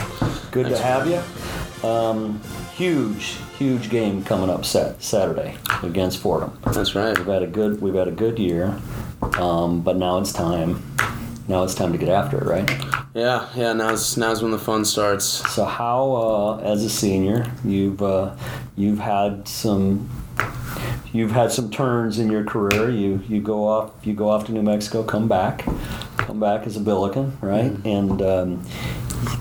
Good 0.50 0.67
Thanks 0.67 0.79
to 0.81 0.85
have 0.85 1.06
you. 1.06 1.88
Um, 1.88 2.41
huge, 2.75 3.37
huge 3.59 3.91
game 3.91 4.25
coming 4.25 4.50
up 4.50 4.65
sat- 4.65 5.00
Saturday 5.00 5.56
against 5.85 6.19
Fordham. 6.19 6.59
That's 6.73 6.97
right. 6.97 7.17
We've 7.17 7.27
had 7.29 7.44
a 7.44 7.47
good 7.47 7.81
we've 7.81 7.94
had 7.94 8.09
a 8.09 8.12
good 8.12 8.37
year, 8.41 8.77
um, 9.38 9.82
but 9.82 9.97
now 9.97 10.19
it's 10.19 10.32
time. 10.32 10.82
Now 11.47 11.62
it's 11.62 11.75
time 11.77 11.93
to 11.93 11.99
get 11.99 12.09
after 12.09 12.38
it, 12.38 12.44
right? 12.44 13.04
Yeah, 13.14 13.49
yeah. 13.55 13.72
Now's 13.75 14.16
now's 14.16 14.43
when 14.43 14.50
the 14.50 14.58
fun 14.58 14.84
starts. 14.84 15.25
So 15.55 15.64
how, 15.64 16.12
uh, 16.12 16.56
as 16.58 16.84
a 16.84 16.90
senior, 16.90 17.46
you've 17.64 18.02
uh, 18.02 18.34
you've 18.76 18.99
had 18.99 19.46
some 19.46 20.11
you've 21.14 21.31
had 21.31 21.52
some 21.52 21.70
turns 21.70 22.19
in 22.19 22.31
your 22.31 22.44
career. 22.44 22.90
You 22.90 23.22
you 23.26 23.40
go 23.40 23.66
off 23.66 23.93
you 24.02 24.12
go 24.12 24.28
off 24.28 24.44
to 24.46 24.52
New 24.52 24.62
Mexico, 24.62 25.02
come 25.02 25.28
back, 25.28 25.64
come 26.19 26.38
back 26.38 26.66
as 26.66 26.76
a 26.76 26.81
Billiken, 26.81 27.38
right? 27.40 27.72
And 27.87 28.20
um, 28.20 28.62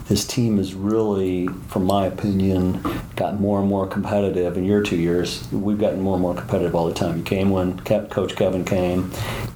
this 0.07 0.25
team 0.25 0.57
has 0.57 0.73
really, 0.73 1.47
from 1.67 1.83
my 1.85 2.05
opinion, 2.05 2.81
gotten 3.15 3.41
more 3.41 3.59
and 3.59 3.67
more 3.67 3.87
competitive. 3.87 4.55
In 4.55 4.63
your 4.63 4.81
two 4.81 4.95
years, 4.95 5.51
we've 5.51 5.79
gotten 5.79 5.99
more 5.99 6.13
and 6.13 6.21
more 6.21 6.35
competitive 6.35 6.75
all 6.75 6.85
the 6.85 6.93
time. 6.93 7.17
You 7.17 7.23
came 7.23 7.49
when 7.49 7.79
Coach 7.79 8.35
Kevin 8.35 8.63
came, 8.63 9.11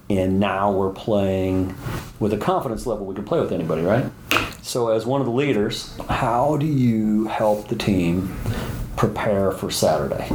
and 0.09 0.39
now 0.39 0.71
we're 0.71 0.91
playing 0.91 1.75
with 2.19 2.33
a 2.33 2.37
confidence 2.37 2.85
level 2.85 3.05
we 3.05 3.15
can 3.15 3.23
play 3.23 3.39
with 3.39 3.51
anybody, 3.51 3.83
right? 3.83 4.05
So, 4.63 4.89
as 4.89 5.05
one 5.05 5.21
of 5.21 5.27
the 5.27 5.33
leaders, 5.33 5.95
how 6.09 6.57
do 6.57 6.65
you 6.65 7.27
help 7.27 7.69
the 7.69 7.75
team 7.75 8.35
prepare 8.97 9.51
for 9.51 9.71
Saturday? 9.71 10.29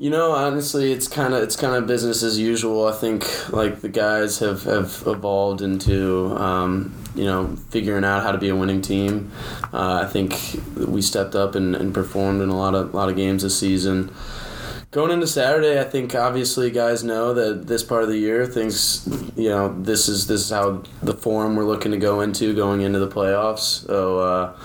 You 0.00 0.10
know, 0.10 0.30
honestly, 0.30 0.92
it's 0.92 1.08
kind 1.08 1.34
of 1.34 1.42
it's 1.42 1.56
kind 1.56 1.74
of 1.74 1.88
business 1.88 2.22
as 2.22 2.38
usual. 2.38 2.86
I 2.86 2.92
think 2.92 3.52
like 3.52 3.80
the 3.80 3.88
guys 3.88 4.38
have 4.38 4.62
have 4.62 5.02
evolved 5.08 5.60
into 5.60 6.36
um, 6.36 6.94
you 7.16 7.24
know 7.24 7.56
figuring 7.70 8.04
out 8.04 8.22
how 8.22 8.30
to 8.30 8.38
be 8.38 8.48
a 8.48 8.54
winning 8.54 8.80
team. 8.80 9.32
Uh, 9.72 10.04
I 10.04 10.06
think 10.06 10.60
we 10.76 11.02
stepped 11.02 11.34
up 11.34 11.56
and, 11.56 11.74
and 11.74 11.92
performed 11.92 12.42
in 12.42 12.48
a 12.48 12.56
lot 12.56 12.76
of 12.76 12.94
lot 12.94 13.08
of 13.08 13.16
games 13.16 13.42
this 13.42 13.58
season. 13.58 14.14
Going 14.90 15.10
into 15.10 15.26
Saturday, 15.26 15.78
I 15.78 15.84
think 15.84 16.14
obviously 16.14 16.70
guys 16.70 17.04
know 17.04 17.34
that 17.34 17.66
this 17.66 17.82
part 17.82 18.04
of 18.04 18.08
the 18.08 18.16
year 18.16 18.46
things, 18.46 19.06
you 19.36 19.50
know, 19.50 19.78
this 19.82 20.08
is 20.08 20.28
this 20.28 20.40
is 20.40 20.48
how 20.48 20.82
the 21.02 21.12
form 21.12 21.56
we're 21.56 21.66
looking 21.66 21.92
to 21.92 21.98
go 21.98 22.22
into 22.22 22.54
going 22.54 22.80
into 22.80 22.98
the 22.98 23.06
playoffs. 23.06 23.86
So, 23.86 24.18
uh, 24.18 24.56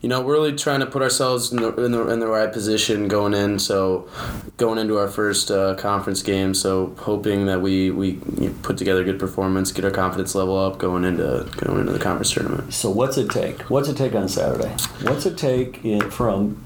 you 0.00 0.08
know, 0.08 0.20
we're 0.20 0.32
really 0.32 0.56
trying 0.56 0.80
to 0.80 0.86
put 0.86 1.00
ourselves 1.00 1.52
in 1.52 1.62
the, 1.62 1.72
in 1.76 1.92
the 1.92 2.08
in 2.08 2.18
the 2.18 2.26
right 2.26 2.52
position 2.52 3.06
going 3.06 3.34
in. 3.34 3.60
So, 3.60 4.08
going 4.56 4.78
into 4.78 4.98
our 4.98 5.06
first 5.06 5.52
uh, 5.52 5.76
conference 5.76 6.24
game. 6.24 6.54
So, 6.54 6.96
hoping 6.98 7.46
that 7.46 7.62
we 7.62 7.92
we 7.92 8.14
put 8.62 8.78
together 8.78 9.02
a 9.02 9.04
good 9.04 9.20
performance, 9.20 9.70
get 9.70 9.84
our 9.84 9.92
confidence 9.92 10.34
level 10.34 10.58
up 10.58 10.78
going 10.78 11.04
into 11.04 11.48
going 11.56 11.78
into 11.78 11.92
the 11.92 12.00
conference 12.00 12.32
tournament. 12.32 12.74
So 12.74 12.90
what's 12.90 13.16
it 13.16 13.30
take? 13.30 13.62
What's 13.70 13.88
it 13.88 13.96
take 13.96 14.16
on 14.16 14.28
Saturday? 14.28 14.70
What's 15.02 15.24
it 15.24 15.38
take 15.38 15.84
in, 15.84 16.10
from 16.10 16.64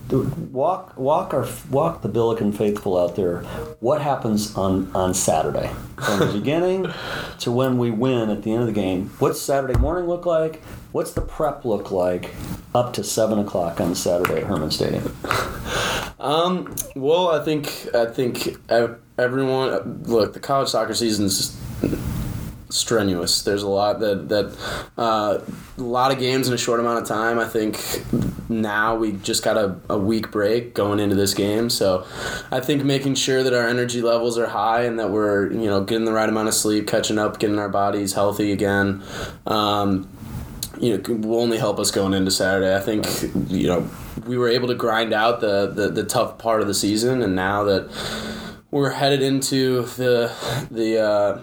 walk 0.50 0.97
walk 0.97 1.35
our 1.35 1.47
walk 1.71 2.00
the 2.00 2.09
Billiken 2.09 2.52
faithful 2.52 3.01
out 3.02 3.16
there? 3.16 3.38
What 3.80 4.00
happens 4.00 4.54
on 4.56 4.90
on 4.94 5.14
Saturday 5.14 5.71
from 5.97 6.21
the 6.21 6.32
beginning 6.32 6.87
to 7.40 7.50
when 7.50 7.78
we 7.78 7.90
win 7.90 8.30
at 8.30 8.42
the 8.42 8.52
end 8.52 8.61
of 8.61 8.66
the 8.66 8.73
game? 8.73 9.11
What's 9.18 9.40
Saturday 9.40 9.78
morning 9.78 10.09
look 10.09 10.26
like? 10.26 10.62
What's 10.92 11.12
the 11.12 11.21
prep 11.21 11.64
look 11.64 11.90
like 11.90 12.35
up 12.75 12.92
to 12.94 13.04
seven 13.04 13.38
o'clock 13.38 13.80
on 13.80 13.94
Saturday 13.94 14.40
at 14.40 14.44
Hermann 14.44 14.71
Stadium? 14.71 15.14
Um, 16.18 16.75
well, 16.94 17.28
I 17.28 17.42
think 17.44 17.88
I 17.94 18.06
think 18.06 18.56
everyone 19.18 20.02
look 20.04 20.32
the 20.35 20.40
college 20.40 20.68
soccer 20.68 20.94
season's 20.94 21.59
strenuous. 22.73 23.43
There's 23.43 23.62
a 23.62 23.69
lot 23.69 24.00
that 24.00 24.29
that 24.29 24.57
uh, 24.97 25.41
a 25.79 25.83
lot 25.83 26.12
of 26.12 26.19
games 26.19 26.49
in 26.49 26.55
a 26.55 26.59
short 26.59 26.81
amount 26.81 27.02
of 27.02 27.09
time. 27.09 27.38
I 27.38 27.47
think 27.47 27.79
now 28.49 28.97
we 28.97 29.12
just 29.12 29.43
got 29.43 29.57
a, 29.57 29.76
a 29.88 29.99
week 29.99 30.31
break 30.31 30.75
going 30.75 31.00
into 31.00 31.14
this 31.14 31.35
game, 31.35 31.71
so 31.71 32.07
I 32.50 32.61
think 32.61 32.85
making 32.85 33.14
sure 33.14 33.43
that 33.43 33.52
our 33.52 33.69
energy 33.69 34.02
levels 34.02 34.38
are 34.38 34.49
high 34.49 34.85
and 34.85 34.99
that 34.99 35.11
we're 35.11 35.52
you 35.52 35.69
know 35.69 35.85
getting 35.85 36.05
the 36.05 36.12
right 36.12 36.29
amount 36.29 36.49
of 36.49 36.55
sleep, 36.55 36.87
catching 36.87 37.19
up, 37.19 37.38
getting 37.38 37.59
our 37.59 37.69
bodies 37.69 38.14
healthy 38.14 38.52
again. 38.52 39.02
Um, 39.47 40.09
you 40.81 40.97
know, 40.97 41.14
will 41.14 41.41
only 41.41 41.59
help 41.59 41.79
us 41.79 41.93
going 41.93 42.12
into 42.12 42.33
Saturday. 42.33 42.75
I 42.75 42.81
think, 42.81 43.07
you 43.49 43.69
know, 43.69 43.88
we 44.26 44.37
were 44.37 44.49
able 44.49 44.67
to 44.67 44.75
grind 44.75 45.12
out 45.12 45.41
the, 45.41 45.69
the, 45.69 45.91
the 45.91 46.02
tough 46.02 46.38
part 46.38 46.61
of 46.61 46.67
the 46.67 46.75
season, 46.75 47.23
and 47.23 47.37
now 47.37 47.62
that 47.64 47.88
we're 48.73 48.91
headed 48.91 49.23
into 49.23 49.83
the 49.83 50.33
the 50.71 50.99
uh, 50.99 51.43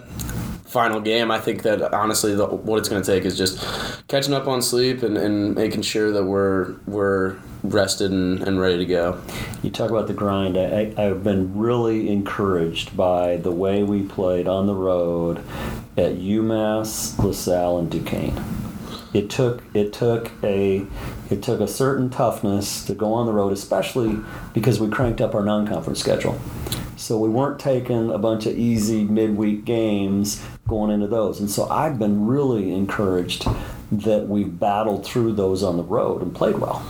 final 0.70 1.00
game, 1.00 1.30
I 1.30 1.38
think 1.40 1.62
that 1.62 1.92
honestly, 1.92 2.34
the, 2.34 2.46
what 2.46 2.78
it's 2.78 2.88
going 2.88 3.02
to 3.02 3.06
take 3.06 3.24
is 3.24 3.36
just 3.36 3.58
catching 4.06 4.32
up 4.32 4.46
on 4.46 4.62
sleep 4.62 5.02
and, 5.02 5.18
and 5.18 5.54
making 5.54 5.82
sure 5.82 6.12
that 6.12 6.24
we're 6.24 6.74
we're 6.86 7.36
rested 7.62 8.10
and, 8.10 8.42
and 8.42 8.60
ready 8.60 8.78
to 8.78 8.86
go. 8.86 9.20
You 9.62 9.70
talk 9.70 9.90
about 9.90 10.06
the 10.06 10.14
grind. 10.14 10.56
I, 10.56 10.94
I, 10.96 11.06
I've 11.06 11.24
been 11.24 11.58
really 11.58 12.08
encouraged 12.08 12.96
by 12.96 13.36
the 13.36 13.50
way 13.50 13.82
we 13.82 14.02
played 14.02 14.46
on 14.46 14.66
the 14.66 14.74
road 14.74 15.38
at 15.96 16.16
UMass, 16.16 17.18
LaSalle, 17.22 17.78
and 17.78 17.90
Duquesne. 17.90 18.42
It 19.12 19.28
took 19.28 19.64
it 19.74 19.92
took 19.92 20.30
a 20.44 20.86
it 21.30 21.42
took 21.42 21.60
a 21.60 21.66
certain 21.66 22.10
toughness 22.10 22.84
to 22.84 22.94
go 22.94 23.12
on 23.12 23.26
the 23.26 23.32
road, 23.32 23.52
especially 23.52 24.20
because 24.54 24.78
we 24.78 24.88
cranked 24.88 25.20
up 25.20 25.34
our 25.34 25.44
non-conference 25.44 25.98
schedule. 25.98 26.40
So 26.96 27.18
we 27.18 27.30
weren't 27.30 27.58
taking 27.58 28.10
a 28.10 28.18
bunch 28.18 28.44
of 28.44 28.56
easy 28.56 29.04
midweek 29.04 29.64
games 29.64 30.44
going 30.70 30.90
into 30.90 31.08
those. 31.08 31.40
And 31.40 31.50
so 31.50 31.68
I've 31.68 31.98
been 31.98 32.26
really 32.26 32.72
encouraged 32.72 33.46
that 33.92 34.28
we've 34.28 34.58
battled 34.58 35.04
through 35.04 35.32
those 35.32 35.62
on 35.64 35.76
the 35.76 35.82
road 35.82 36.22
and 36.22 36.32
played 36.34 36.58
well. 36.58 36.80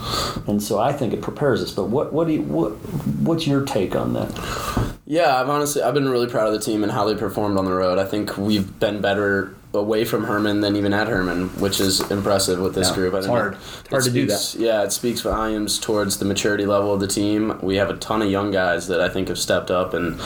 And 0.47 0.61
so 0.61 0.79
I 0.79 0.93
think 0.93 1.13
it 1.13 1.21
prepares 1.21 1.61
us. 1.61 1.71
But 1.71 1.85
what 1.85 2.13
what 2.13 2.27
do 2.27 2.33
you, 2.33 2.43
what 2.43 2.71
what's 3.19 3.45
your 3.47 3.65
take 3.65 3.95
on 3.95 4.13
that? 4.13 4.95
Yeah, 5.05 5.41
I've 5.41 5.49
honestly 5.49 5.81
I've 5.81 5.95
been 5.95 6.07
really 6.07 6.27
proud 6.27 6.47
of 6.47 6.53
the 6.53 6.59
team 6.59 6.83
and 6.83 6.91
how 6.91 7.05
they 7.05 7.15
performed 7.15 7.57
on 7.57 7.65
the 7.65 7.73
road. 7.73 7.97
I 7.97 8.05
think 8.05 8.37
we've 8.37 8.79
been 8.79 9.01
better 9.01 9.55
away 9.73 10.03
from 10.05 10.25
Hermann 10.25 10.59
than 10.61 10.75
even 10.75 10.93
at 10.93 11.07
Hermann, 11.07 11.47
which 11.59 11.79
is 11.79 12.01
impressive 12.11 12.59
with 12.59 12.75
this 12.75 12.89
Yeah, 12.89 12.95
group. 12.95 13.13
I 13.13 13.17
it's 13.19 13.25
hard. 13.27 13.53
It's 13.53 13.89
hard 13.89 14.03
it 14.03 14.05
to 14.09 14.11
do 14.11 14.29
speaks- 14.29 14.55
Yeah, 14.61 14.83
it 14.83 14.91
speaks 14.91 15.21
volumes 15.21 15.79
towards 15.79 16.17
the 16.17 16.25
maturity 16.25 16.65
level 16.65 16.93
of 16.93 16.99
the 16.99 17.07
team. 17.07 17.57
We 17.61 17.77
have 17.77 17.89
a 17.89 17.95
ton 17.97 18.21
of 18.21 18.29
young 18.29 18.51
guys 18.51 18.87
that 18.89 18.99
I 19.01 19.07
think 19.09 19.29
have 19.29 19.39
stepped 19.39 19.71
up 19.71 19.93
and 19.93 20.19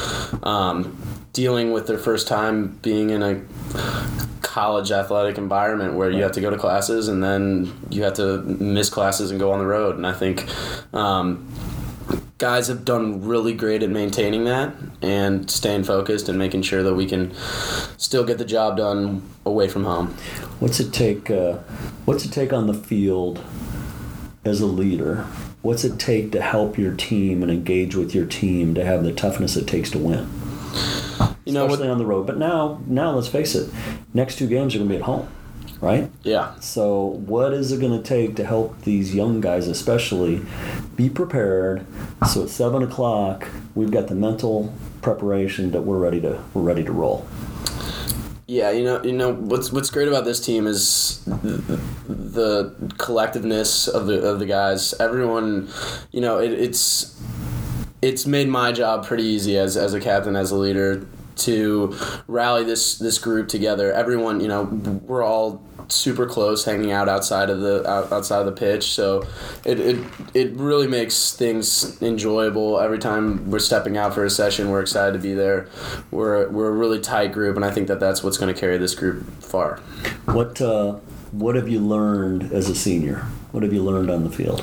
um, 0.44 0.98
dealing 1.36 1.74
with 1.74 1.86
their 1.86 1.98
first 1.98 2.30
time 2.30 2.68
being 2.82 3.10
in 3.10 3.22
a 3.22 3.42
college 4.42 4.90
athletic 4.90 5.38
environment 5.38 5.96
where 5.96 6.10
you 6.10 6.24
have 6.24 6.32
to 6.32 6.40
go 6.40 6.50
to 6.50 6.58
classes 6.58 7.10
and 7.10 7.22
then 7.22 7.78
you 7.90 8.04
have 8.04 8.14
to 8.14 8.38
miss 8.44 8.90
classes 8.90 9.32
and 9.32 9.40
go 9.40 9.52
on 9.52 9.60
the 9.60 9.66
road. 9.66 9.98
And 9.98 10.08
I 10.08 10.14
think. 10.14 10.48
Um, 10.94 11.52
guys 12.38 12.68
have 12.68 12.84
done 12.84 13.26
really 13.26 13.54
great 13.54 13.82
at 13.82 13.90
maintaining 13.90 14.44
that 14.44 14.76
and 15.02 15.50
staying 15.50 15.84
focused 15.84 16.28
and 16.28 16.38
making 16.38 16.62
sure 16.62 16.84
that 16.84 16.94
we 16.94 17.06
can 17.06 17.34
still 17.98 18.26
get 18.26 18.38
the 18.38 18.46
job 18.46 18.76
done 18.76 19.22
away 19.46 19.70
from 19.70 19.86
home. 19.86 20.08
What's 20.60 20.80
it 20.82 20.92
take? 20.92 21.32
Uh, 21.32 21.54
what's 22.04 22.26
it 22.26 22.32
take 22.32 22.52
on 22.52 22.68
the 22.68 22.74
field 22.74 23.44
as 24.44 24.60
a 24.60 24.66
leader? 24.66 25.26
What's 25.62 25.86
it 25.86 25.98
take 25.98 26.34
to 26.34 26.42
help 26.42 26.78
your 26.78 26.94
team 26.94 27.42
and 27.42 27.50
engage 27.50 27.96
with 27.96 28.14
your 28.14 28.26
team 28.26 28.76
to 28.76 28.84
have 28.84 29.04
the 29.04 29.14
toughness 29.14 29.56
it 29.56 29.66
takes 29.66 29.90
to 29.92 29.98
win? 29.98 30.28
You 31.46 31.54
know 31.54 31.66
what? 31.66 31.74
Especially 31.74 31.92
on 31.92 31.98
the 32.00 32.06
road. 32.06 32.26
But 32.28 32.38
now, 32.38 32.82
now 32.88 33.12
let's 33.12 33.28
face 33.28 33.56
it. 33.56 33.72
Next 34.14 34.38
two 34.38 34.48
games 34.48 34.76
are 34.76 34.80
going 34.80 34.90
to 34.90 34.94
be 34.94 34.98
at 34.98 35.04
home, 35.04 35.30
right? 35.80 36.12
Yeah. 36.24 36.60
So, 36.60 37.06
what 37.26 37.54
is 37.54 37.72
it 37.72 37.80
going 37.80 37.96
to 37.96 38.04
take 38.04 38.36
to 38.38 38.46
help 38.46 38.82
these 38.82 39.14
young 39.14 39.42
guys, 39.42 39.68
especially, 39.68 40.42
be 40.96 41.10
prepared? 41.10 41.86
So 42.28 42.44
at 42.44 42.50
seven 42.50 42.82
o'clock, 42.82 43.48
we've 43.76 43.92
got 43.92 44.08
the 44.08 44.16
mental 44.16 44.74
preparation 45.02 45.72
that 45.72 45.82
we're 45.82 46.00
ready 46.00 46.20
to 46.22 46.44
we're 46.54 46.64
ready 46.64 46.84
to 46.84 46.92
roll. 46.92 47.28
Yeah, 48.48 48.70
you 48.72 48.84
know, 48.84 49.04
you 49.04 49.12
know 49.12 49.34
what's 49.34 49.72
what's 49.72 49.90
great 49.90 50.08
about 50.08 50.24
this 50.26 50.44
team 50.44 50.68
is 50.68 51.24
the, 51.26 51.80
the 52.08 52.76
collectiveness 52.98 53.88
of 53.88 54.08
the 54.08 54.22
of 54.22 54.40
the 54.40 54.46
guys. 54.46 54.94
Everyone, 55.00 55.68
you 56.12 56.22
know, 56.22 56.38
it, 56.38 56.52
it's 56.52 57.20
it's 58.04 58.28
made 58.28 58.48
my 58.48 58.72
job 58.72 59.06
pretty 59.06 59.24
easy 59.24 59.58
as 59.58 59.76
as 59.76 59.94
a 59.96 60.00
captain, 60.00 60.36
as 60.36 60.52
a 60.52 60.56
leader, 60.56 61.08
to 61.38 61.98
rally 62.28 62.64
this 62.64 62.98
this 62.98 63.18
group 63.18 63.48
together. 63.48 63.92
Everyone, 63.92 64.40
you 64.40 64.48
know, 64.48 64.64
we're 64.64 65.24
all 65.24 65.64
super 65.88 66.26
close, 66.26 66.66
hanging 66.66 66.92
out 66.92 67.08
outside 67.08 67.50
of 67.50 67.62
the 67.62 67.88
out, 67.90 68.12
outside 68.12 68.40
of 68.40 68.46
the 68.46 68.52
pitch. 68.52 68.92
So 68.92 69.28
it, 69.64 69.80
it 69.80 70.06
it 70.34 70.54
really 70.54 70.88
makes 70.88 71.34
things 71.34 72.02
enjoyable. 72.02 72.80
Every 72.80 73.00
time 73.00 73.50
we're 73.50 73.60
stepping 73.60 73.98
out 73.98 74.14
for 74.14 74.26
a 74.26 74.30
session, 74.30 74.70
we're 74.70 74.82
excited 74.82 75.14
to 75.14 75.20
be 75.20 75.34
there. 75.34 75.68
We're 76.12 76.50
we're 76.50 76.70
a 76.70 76.74
really 76.74 77.00
tight 77.00 77.34
group, 77.34 77.56
and 77.56 77.66
I 77.66 77.72
think 77.72 77.88
that 77.88 78.00
that's 78.00 78.24
what's 78.24 78.38
going 78.38 78.54
to 78.54 78.60
carry 78.60 78.78
this 78.78 78.96
group 78.96 79.26
far. 79.42 79.78
What 80.26 80.62
uh, 80.62 80.94
what 81.32 81.56
have 81.56 81.68
you 81.68 81.80
learned 81.80 82.52
as 82.52 82.70
a 82.70 82.76
senior? 82.76 83.26
What 83.52 83.64
have 83.64 83.74
you 83.74 83.84
learned 83.84 84.10
on 84.10 84.24
the 84.24 84.32
field? 84.32 84.62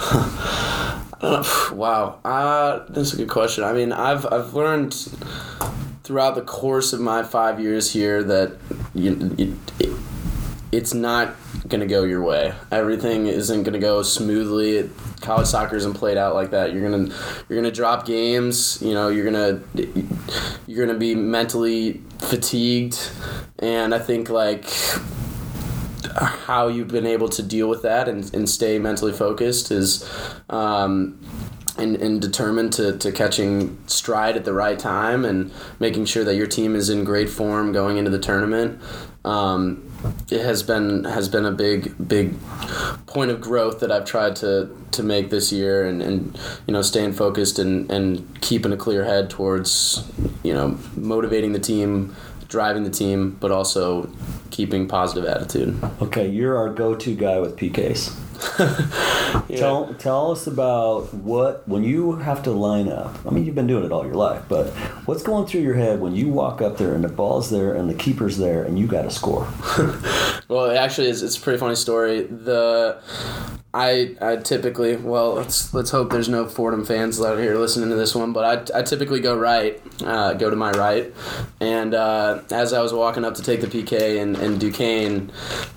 Wow, 1.22 2.18
uh, 2.24 2.86
that's 2.88 3.12
a 3.12 3.16
good 3.18 3.28
question. 3.28 3.62
I 3.62 3.74
mean, 3.74 3.92
I've 3.92 4.24
I've 4.32 4.54
learned 4.54 4.94
throughout 6.10 6.34
the 6.34 6.42
course 6.42 6.92
of 6.92 6.98
my 6.98 7.22
five 7.22 7.60
years 7.60 7.92
here 7.92 8.24
that 8.24 8.58
you, 8.96 9.32
it, 9.38 9.50
it, 9.78 9.96
it's 10.72 10.92
not 10.92 11.36
gonna 11.68 11.86
go 11.86 12.02
your 12.02 12.20
way. 12.20 12.52
Everything 12.72 13.28
isn't 13.28 13.62
gonna 13.62 13.78
go 13.78 14.02
smoothly. 14.02 14.90
College 15.20 15.46
soccer 15.46 15.76
isn't 15.76 15.94
played 15.94 16.16
out 16.16 16.34
like 16.34 16.50
that. 16.50 16.72
You're 16.72 16.82
gonna 16.82 17.14
you're 17.48 17.60
gonna 17.60 17.70
drop 17.70 18.06
games. 18.06 18.82
You 18.82 18.92
know, 18.92 19.08
you're 19.08 19.24
gonna 19.24 19.60
you're 20.66 20.84
gonna 20.84 20.98
be 20.98 21.14
mentally 21.14 22.02
fatigued, 22.18 22.98
and 23.60 23.94
I 23.94 24.00
think 24.00 24.30
like 24.30 24.68
how 26.16 26.66
you've 26.66 26.88
been 26.88 27.06
able 27.06 27.28
to 27.28 27.42
deal 27.44 27.68
with 27.68 27.82
that 27.82 28.08
and, 28.08 28.34
and 28.34 28.50
stay 28.50 28.80
mentally 28.80 29.12
focused 29.12 29.70
is 29.70 30.10
um, 30.48 31.20
and, 31.80 31.96
and 31.96 32.20
determined 32.20 32.72
to, 32.74 32.96
to 32.98 33.10
catching 33.12 33.78
stride 33.86 34.36
at 34.36 34.44
the 34.44 34.52
right 34.52 34.78
time 34.78 35.24
and 35.24 35.52
making 35.78 36.04
sure 36.04 36.24
that 36.24 36.36
your 36.36 36.46
team 36.46 36.76
is 36.76 36.88
in 36.88 37.04
great 37.04 37.28
form 37.28 37.72
going 37.72 37.96
into 37.96 38.10
the 38.10 38.18
tournament. 38.18 38.80
Um, 39.24 39.90
it 40.30 40.40
has 40.40 40.62
been 40.62 41.04
has 41.04 41.28
been 41.28 41.44
a 41.44 41.52
big 41.52 41.94
big 42.08 42.34
point 43.06 43.30
of 43.30 43.40
growth 43.40 43.80
that 43.80 43.92
I've 43.92 44.06
tried 44.06 44.36
to, 44.36 44.74
to 44.92 45.02
make 45.02 45.28
this 45.28 45.52
year 45.52 45.86
and, 45.86 46.00
and 46.00 46.38
you 46.66 46.72
know 46.72 46.80
staying 46.80 47.12
focused 47.12 47.58
and, 47.58 47.90
and 47.90 48.40
keeping 48.40 48.72
a 48.72 48.78
clear 48.78 49.04
head 49.04 49.28
towards 49.28 50.10
you 50.42 50.54
know 50.54 50.78
motivating 50.96 51.52
the 51.52 51.58
team 51.58 52.16
driving 52.48 52.82
the 52.82 52.90
team 52.90 53.36
but 53.40 53.50
also 53.50 54.10
keeping 54.50 54.88
positive 54.88 55.28
attitude 55.28 55.78
Okay, 56.00 56.26
you're 56.26 56.56
our 56.56 56.70
go-to 56.72 57.14
guy 57.14 57.38
with 57.38 57.56
PKs. 57.56 58.16
Tell 59.56 59.94
tell 59.94 60.30
us 60.30 60.46
about 60.46 61.12
what 61.12 61.66
when 61.68 61.82
you 61.82 62.16
have 62.16 62.42
to 62.44 62.52
line 62.52 62.88
up. 62.88 63.14
I 63.26 63.30
mean, 63.30 63.44
you've 63.44 63.54
been 63.54 63.66
doing 63.66 63.84
it 63.84 63.92
all 63.92 64.04
your 64.04 64.14
life, 64.14 64.44
but 64.48 64.68
what's 65.06 65.22
going 65.22 65.46
through 65.46 65.62
your 65.62 65.74
head 65.74 66.00
when 66.00 66.14
you 66.14 66.28
walk 66.28 66.62
up 66.62 66.78
there 66.78 66.94
and 66.94 67.02
the 67.02 67.08
ball's 67.08 67.50
there 67.50 67.74
and 67.74 67.90
the 67.90 67.94
keeper's 67.94 68.38
there 68.38 68.62
and 68.62 68.78
you 68.78 68.86
got 68.86 69.02
to 69.02 69.10
score? 69.10 69.48
Well, 70.50 70.68
it 70.68 70.76
actually, 70.76 71.06
is, 71.06 71.22
it's 71.22 71.38
a 71.38 71.40
pretty 71.40 71.60
funny 71.60 71.76
story. 71.76 72.22
The 72.22 73.00
I 73.72 74.16
I 74.20 74.36
typically 74.36 74.96
well 74.96 75.34
let's 75.34 75.72
let's 75.72 75.90
hope 75.90 76.10
there's 76.10 76.28
no 76.28 76.46
Fordham 76.46 76.84
fans 76.84 77.20
out 77.20 77.38
here 77.38 77.56
listening 77.56 77.88
to 77.90 77.94
this 77.94 78.14
one, 78.16 78.32
but 78.32 78.72
I, 78.72 78.80
I 78.80 78.82
typically 78.82 79.20
go 79.20 79.36
right, 79.38 79.80
uh, 80.04 80.34
go 80.34 80.50
to 80.50 80.56
my 80.56 80.72
right, 80.72 81.12
and 81.60 81.94
uh, 81.94 82.42
as 82.50 82.72
I 82.72 82.82
was 82.82 82.92
walking 82.92 83.24
up 83.24 83.34
to 83.36 83.42
take 83.42 83.60
the 83.60 83.68
PK 83.68 84.20
and, 84.20 84.36
in 84.38 84.58
Duquesne, 84.58 85.30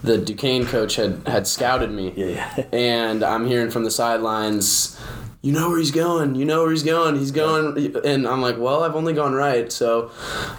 the 0.04 0.18
Duquesne 0.18 0.66
coach 0.66 0.96
had 0.96 1.22
had 1.28 1.46
scouted 1.46 1.92
me, 1.92 2.14
Yeah. 2.16 2.66
and 2.74 3.24
I'm 3.24 3.46
hearing 3.46 3.70
from 3.70 3.84
the 3.84 3.92
sidelines. 3.92 5.00
You 5.44 5.52
know 5.52 5.68
where 5.70 5.78
he's 5.78 5.92
going. 5.92 6.36
You 6.36 6.46
know 6.46 6.62
where 6.62 6.72
he's 6.72 6.84
going. 6.84 7.18
He's 7.18 7.32
going, 7.32 7.98
and 8.06 8.26
I'm 8.26 8.42
like, 8.42 8.58
well, 8.58 8.82
I've 8.82 8.96
only 8.96 9.12
gone 9.12 9.34
right, 9.34 9.70
so 9.72 10.10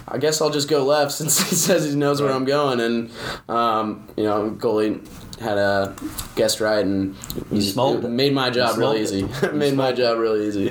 I 0.07 0.19
guess 0.19 0.41
I'll 0.41 0.51
just 0.51 0.69
go 0.69 0.85
left 0.85 1.11
since 1.19 1.37
he 1.49 1.55
says 1.55 1.85
he 1.85 1.95
knows 1.95 2.21
where 2.21 2.31
I'm 2.31 2.45
going. 2.45 2.79
And 2.79 3.11
um, 3.49 4.07
you 4.15 4.23
know, 4.23 4.51
goalie 4.51 5.05
had 5.39 5.57
a 5.57 5.93
guest 6.35 6.61
ride 6.61 6.85
and 6.85 7.15
smoked 7.61 8.03
made 8.03 8.33
my 8.33 8.49
job 8.49 8.77
really 8.77 9.01
easy. 9.01 9.27
made 9.53 9.73
my 9.75 9.91
job 9.91 10.17
really 10.17 10.47
easy. 10.47 10.69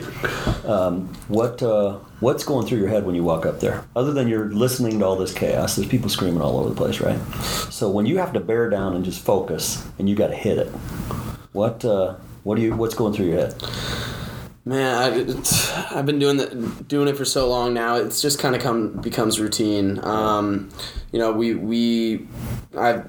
What 1.28 1.62
uh, 1.62 1.98
what's 2.20 2.44
going 2.44 2.66
through 2.66 2.78
your 2.78 2.88
head 2.88 3.04
when 3.06 3.14
you 3.14 3.22
walk 3.24 3.46
up 3.46 3.60
there? 3.60 3.84
Other 3.96 4.12
than 4.12 4.28
you're 4.28 4.46
listening 4.52 4.98
to 5.00 5.04
all 5.04 5.16
this 5.16 5.32
chaos, 5.32 5.76
there's 5.76 5.88
people 5.88 6.08
screaming 6.08 6.40
all 6.40 6.58
over 6.58 6.68
the 6.68 6.74
place, 6.74 7.00
right? 7.00 7.18
So 7.70 7.90
when 7.90 8.06
you 8.06 8.18
have 8.18 8.32
to 8.34 8.40
bear 8.40 8.68
down 8.70 8.94
and 8.94 9.04
just 9.04 9.24
focus, 9.24 9.86
and 9.98 10.08
you 10.08 10.14
got 10.14 10.28
to 10.28 10.34
hit 10.36 10.58
it, 10.58 10.68
what 11.52 11.84
uh, 11.84 12.14
what 12.42 12.56
do 12.56 12.62
you 12.62 12.74
what's 12.74 12.94
going 12.94 13.12
through 13.14 13.26
your 13.26 13.36
head? 13.38 13.54
Man, 14.66 14.94
I, 14.96 15.18
it's- 15.18 15.70
I've 15.92 16.06
been 16.06 16.18
doing 16.18 16.38
the, 16.38 16.46
doing 16.88 17.06
it 17.08 17.16
for 17.18 17.26
so 17.26 17.48
long 17.48 17.74
now. 17.74 17.96
It's 17.96 18.22
just 18.22 18.38
kind 18.38 18.56
of 18.56 18.62
come 18.62 18.92
becomes 19.00 19.38
routine. 19.38 20.02
Um, 20.02 20.70
you 21.12 21.18
know, 21.18 21.32
we 21.32 21.54
we 21.54 22.26
I 22.76 23.02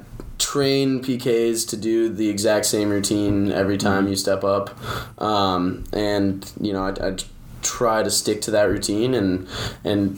train 0.55 1.01
PKs 1.01 1.67
to 1.67 1.75
do 1.75 2.07
the 2.07 2.29
exact 2.29 2.65
same 2.65 2.89
routine 2.89 3.51
every 3.51 3.77
time 3.77 4.07
you 4.07 4.15
step 4.15 4.45
up, 4.45 4.69
um, 5.21 5.83
and 5.91 6.49
you 6.61 6.71
know, 6.71 6.85
I, 6.85 7.09
I 7.09 7.17
try 7.61 8.03
to 8.03 8.09
stick 8.09 8.41
to 8.43 8.51
that 8.51 8.63
routine 8.69 9.13
and 9.13 9.49
and 9.83 10.17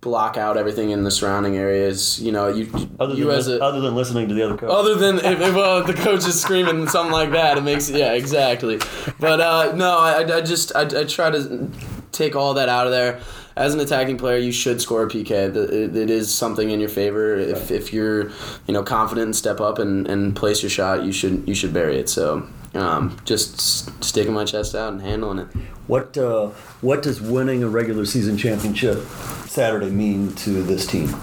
block 0.00 0.36
out 0.36 0.56
everything 0.56 0.90
in 0.90 1.02
the 1.02 1.10
surrounding 1.10 1.56
areas. 1.56 2.22
You 2.22 2.30
know, 2.30 2.46
you 2.46 2.70
Other 3.00 3.14
you 3.14 3.24
than, 3.24 3.38
as 3.38 3.48
a 3.48 3.60
other 3.60 3.80
than 3.80 3.96
listening 3.96 4.28
to 4.28 4.34
the 4.34 4.44
other 4.44 4.56
coach. 4.56 4.70
other 4.70 4.94
than 4.94 5.16
if, 5.16 5.40
if 5.40 5.56
uh, 5.56 5.80
the 5.80 5.94
coach 5.94 6.20
is 6.20 6.40
screaming 6.40 6.86
something 6.86 7.12
like 7.12 7.32
that, 7.32 7.58
it 7.58 7.62
makes 7.62 7.90
yeah 7.90 8.12
exactly. 8.12 8.78
But 9.18 9.40
uh, 9.40 9.72
no, 9.74 9.98
I, 9.98 10.36
I 10.36 10.40
just 10.40 10.70
I, 10.76 10.82
I 10.82 11.02
try 11.02 11.30
to 11.30 11.68
take 12.12 12.36
all 12.36 12.54
that 12.54 12.68
out 12.68 12.86
of 12.86 12.92
there. 12.92 13.20
As 13.56 13.72
an 13.72 13.80
attacking 13.80 14.18
player, 14.18 14.36
you 14.36 14.52
should 14.52 14.82
score 14.82 15.04
a 15.04 15.08
PK. 15.08 15.30
It, 15.30 15.96
it 15.96 16.10
is 16.10 16.32
something 16.32 16.70
in 16.70 16.78
your 16.78 16.90
favor. 16.90 17.36
If, 17.36 17.70
if 17.70 17.92
you're 17.92 18.30
you 18.66 18.74
know 18.74 18.82
confident 18.82 19.26
and 19.26 19.36
step 19.36 19.60
up 19.60 19.78
and, 19.78 20.06
and 20.06 20.36
place 20.36 20.62
your 20.62 20.70
shot, 20.70 21.04
you 21.04 21.12
should 21.12 21.48
you 21.48 21.54
should 21.54 21.72
bury 21.72 21.98
it. 21.98 22.08
So 22.08 22.46
um, 22.74 23.16
just 23.24 24.04
sticking 24.04 24.34
my 24.34 24.44
chest 24.44 24.74
out 24.74 24.92
and 24.92 25.02
handling 25.02 25.38
it. 25.38 25.48
What 25.86 26.18
uh, 26.18 26.48
what 26.80 27.02
does 27.02 27.20
winning 27.20 27.62
a 27.62 27.68
regular 27.68 28.04
season 28.04 28.36
championship 28.36 28.98
Saturday 29.46 29.90
mean 29.90 30.34
to 30.36 30.62
this 30.62 30.86
team? 30.86 31.14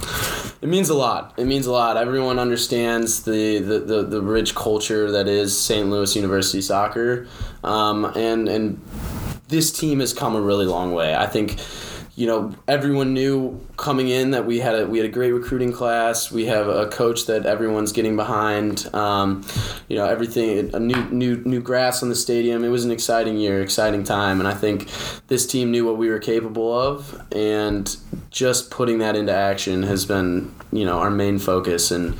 It 0.64 0.70
means 0.70 0.90
a 0.90 0.94
lot. 0.94 1.34
It 1.36 1.46
means 1.46 1.66
a 1.66 1.74
lot. 1.74 1.98
Everyone 1.98 2.40
understands 2.40 3.24
the, 3.24 3.60
the, 3.60 3.80
the, 3.80 4.04
the 4.04 4.22
rich 4.22 4.56
culture 4.56 5.12
that 5.12 5.28
is 5.28 5.60
St. 5.60 5.90
Louis 5.90 6.16
University 6.16 6.62
soccer, 6.62 7.28
um, 7.66 8.06
and 8.16 8.48
and 8.48 8.82
this 9.54 9.72
team 9.72 10.00
has 10.00 10.14
come 10.14 10.36
a 10.36 10.42
really 10.42 10.66
long 10.66 10.94
way. 10.94 11.14
I 11.16 11.28
think, 11.28 11.60
you 12.16 12.26
know, 12.26 12.56
everyone 12.68 13.14
knew 13.14 13.64
coming 13.78 14.08
in 14.10 14.32
that 14.32 14.48
we 14.48 14.60
had 14.60 14.74
a 14.74 14.88
we 14.88 14.98
had 14.98 15.06
a 15.06 15.12
great 15.12 15.32
recruiting 15.32 15.72
class. 15.72 16.32
We 16.32 16.48
have 16.48 16.68
a 16.68 16.88
coach 16.88 17.28
that 17.28 17.46
everyone's 17.46 17.92
getting 17.92 18.16
behind. 18.16 18.90
Um, 18.96 19.46
you 19.88 19.96
know, 19.96 20.06
everything 20.06 20.74
a 20.74 20.80
new 20.80 21.04
new 21.12 21.36
new 21.46 21.62
grass 21.62 22.02
on 22.02 22.10
the 22.10 22.16
stadium. 22.16 22.64
It 22.64 22.70
was 22.70 22.84
an 22.84 22.90
exciting 22.90 23.38
year, 23.38 23.62
exciting 23.62 24.04
time, 24.04 24.40
and 24.40 24.48
I 24.48 24.56
think 24.56 24.90
this 25.28 25.46
team 25.46 25.70
knew 25.70 25.86
what 25.86 25.98
we 25.98 26.10
were 26.10 26.20
capable 26.20 26.74
of, 26.74 27.22
and 27.32 27.96
just 28.32 28.72
putting 28.72 28.98
that 28.98 29.16
into 29.16 29.34
action 29.34 29.84
has 29.84 30.04
been 30.04 30.52
you 30.72 30.84
know 30.84 30.98
our 30.98 31.12
main 31.12 31.38
focus 31.38 31.92
and. 31.92 32.18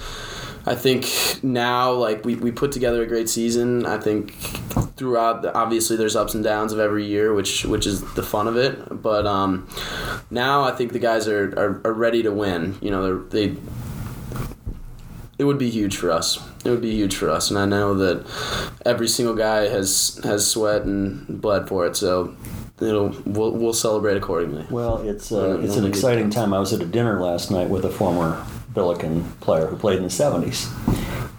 I 0.66 0.76
think 0.76 1.44
now, 1.44 1.92
like 1.92 2.24
we, 2.24 2.36
we 2.36 2.52
put 2.52 2.72
together 2.72 3.04
a 3.04 3.08
great 3.08 3.30
season. 3.30 3.86
I 3.86 3.98
think 3.98 4.34
throughout, 4.96 5.42
the, 5.42 5.54
obviously, 5.54 5.98
there's 5.98 6.16
ups 6.16 6.34
and 6.36 6.44
downs 6.44 6.72
of 6.72 6.80
every 6.80 7.06
year, 7.06 7.34
which 7.34 7.66
which 7.66 7.86
is 7.86 8.02
the 8.14 8.24
fun 8.24 8.48
of 8.48 8.56
it. 8.56 9.02
But 9.02 9.28
um, 9.28 9.68
now 10.30 10.64
I 10.64 10.72
think 10.72 10.94
the 10.94 11.00
guys 11.00 11.28
are, 11.28 11.50
are, 11.60 11.82
are 11.86 11.94
ready 11.94 12.24
to 12.24 12.32
win. 12.32 12.78
You 12.82 12.92
know, 12.92 13.04
they're, 13.04 13.46
they 13.46 13.58
it 15.38 15.44
would 15.44 15.58
be 15.58 15.70
huge 15.70 15.98
for 15.98 16.12
us. 16.12 16.40
It 16.64 16.70
would 16.70 16.82
be 16.82 16.92
huge 16.92 17.16
for 17.16 17.30
us, 17.30 17.50
and 17.50 17.60
I 17.60 17.66
know 17.66 17.96
that 17.96 18.26
every 18.86 19.10
single 19.10 19.36
guy 19.36 19.68
has 19.68 20.20
has 20.24 20.50
sweat 20.50 20.84
and 20.84 21.42
bled 21.42 21.68
for 21.68 21.86
it. 21.86 21.98
So 21.98 22.36
it'll 22.80 23.14
we'll, 23.26 23.52
we'll 23.52 23.74
celebrate 23.74 24.16
accordingly. 24.16 24.66
Well, 24.70 25.00
it's 25.08 25.32
uh, 25.32 25.60
it's 25.62 25.76
an 25.76 25.86
exciting 25.86 26.30
time. 26.30 26.54
I 26.54 26.60
was 26.60 26.72
at 26.72 26.82
a 26.82 26.86
dinner 26.86 27.20
last 27.20 27.52
night 27.52 27.70
with 27.70 27.84
a 27.84 27.90
former 27.90 28.46
Billiken 28.74 29.24
player 29.42 29.68
who 29.68 29.78
played 29.78 29.98
in 29.98 30.04
the 30.04 30.10
'70s, 30.10 30.70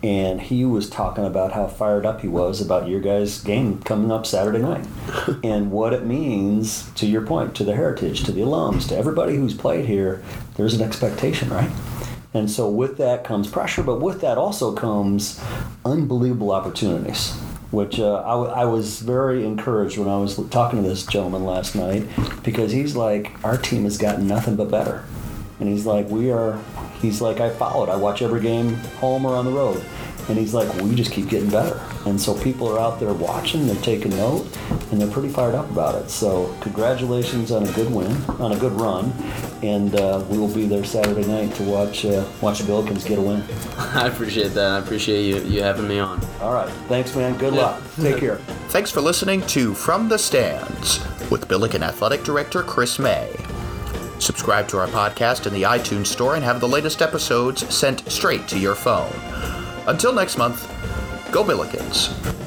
and 0.02 0.40
he 0.40 0.64
was 0.64 0.88
talking 0.88 1.24
about 1.24 1.52
how 1.52 1.66
fired 1.66 2.04
up 2.04 2.20
he 2.20 2.28
was 2.28 2.60
about 2.60 2.88
your 2.88 3.00
guys' 3.00 3.42
game 3.42 3.80
coming 3.82 4.10
up 4.10 4.26
Saturday 4.26 4.58
night, 4.58 4.86
and 5.44 5.70
what 5.70 5.92
it 5.92 6.04
means 6.04 6.90
to 6.92 7.06
your 7.06 7.22
point, 7.26 7.54
to 7.56 7.64
the 7.64 7.74
heritage, 7.74 8.24
to 8.24 8.32
the 8.32 8.40
alums, 8.40 8.88
to 8.88 8.96
everybody 8.96 9.36
who's 9.36 9.54
played 9.54 9.86
here. 9.86 10.22
There's 10.56 10.74
an 10.74 10.82
expectation, 10.82 11.48
right? 11.50 11.70
And 12.34 12.50
so 12.50 12.68
with 12.68 12.96
that 12.98 13.22
comes 13.22 13.48
pressure, 13.48 13.84
but 13.84 14.00
with 14.00 14.20
that 14.22 14.36
also 14.36 14.74
comes 14.74 15.40
unbelievable 15.84 16.50
opportunities. 16.50 17.32
Which 17.70 17.98
uh, 17.98 18.22
I, 18.24 18.30
w- 18.30 18.50
I 18.50 18.64
was 18.66 19.00
very 19.00 19.44
encouraged 19.44 19.98
when 19.98 20.08
I 20.08 20.16
was 20.18 20.36
talking 20.48 20.82
to 20.82 20.88
this 20.88 21.04
gentleman 21.06 21.44
last 21.44 21.74
night 21.74 22.06
because 22.44 22.70
he's 22.70 22.94
like, 22.94 23.32
our 23.44 23.56
team 23.56 23.82
has 23.84 23.98
gotten 23.98 24.28
nothing 24.28 24.54
but 24.54 24.70
better. 24.70 25.04
And 25.58 25.68
he's 25.68 25.86
like, 25.86 26.08
we 26.08 26.30
are, 26.30 26.60
he's 27.04 27.20
like, 27.20 27.40
I 27.40 27.50
followed. 27.50 27.88
I 27.88 27.96
watch 27.96 28.22
every 28.22 28.40
game 28.40 28.74
home 28.98 29.26
or 29.26 29.36
on 29.36 29.44
the 29.44 29.52
road. 29.52 29.84
And 30.28 30.38
he's 30.38 30.54
like, 30.54 30.72
we 30.80 30.94
just 30.94 31.12
keep 31.12 31.28
getting 31.28 31.50
better. 31.50 31.78
And 32.06 32.18
so 32.18 32.34
people 32.42 32.66
are 32.74 32.78
out 32.78 32.98
there 32.98 33.12
watching, 33.12 33.66
they're 33.66 33.76
taking 33.82 34.12
note, 34.12 34.46
and 34.90 34.98
they're 34.98 35.10
pretty 35.10 35.28
fired 35.28 35.54
up 35.54 35.70
about 35.70 36.00
it. 36.02 36.08
So 36.08 36.56
congratulations 36.62 37.52
on 37.52 37.66
a 37.66 37.72
good 37.72 37.92
win, 37.92 38.10
on 38.40 38.52
a 38.52 38.58
good 38.58 38.72
run. 38.72 39.12
And 39.62 39.94
uh, 39.94 40.24
we 40.30 40.38
will 40.38 40.52
be 40.52 40.66
there 40.66 40.84
Saturday 40.84 41.26
night 41.26 41.54
to 41.56 41.62
watch 41.64 42.04
uh, 42.04 42.26
watch 42.40 42.60
the 42.60 42.64
Billikens 42.64 43.06
get 43.06 43.18
a 43.18 43.22
win. 43.22 43.42
I 43.78 44.08
appreciate 44.08 44.54
that. 44.54 44.70
I 44.72 44.78
appreciate 44.78 45.24
you 45.24 45.42
you 45.42 45.62
having 45.62 45.88
me 45.88 45.98
on. 45.98 46.24
All 46.40 46.52
right. 46.52 46.70
Thanks, 46.88 47.14
man. 47.14 47.36
Good 47.38 47.52
luck. 47.54 47.82
Take 47.96 48.18
care. 48.18 48.36
Thanks 48.68 48.90
for 48.90 49.00
listening 49.00 49.42
to 49.48 49.74
From 49.74 50.08
the 50.08 50.18
Stands 50.18 51.00
with 51.30 51.48
Billiken 51.48 51.82
Athletic 51.82 52.24
Director 52.24 52.62
Chris 52.62 52.98
May. 52.98 53.30
Subscribe 54.24 54.66
to 54.68 54.78
our 54.78 54.86
podcast 54.86 55.46
in 55.46 55.52
the 55.52 55.64
iTunes 55.64 56.06
Store 56.06 56.34
and 56.34 56.42
have 56.42 56.58
the 56.58 56.66
latest 56.66 57.02
episodes 57.02 57.62
sent 57.72 58.10
straight 58.10 58.48
to 58.48 58.58
your 58.58 58.74
phone. 58.74 59.12
Until 59.86 60.14
next 60.14 60.38
month, 60.38 60.66
go 61.30 61.44
Billikens. 61.44 62.43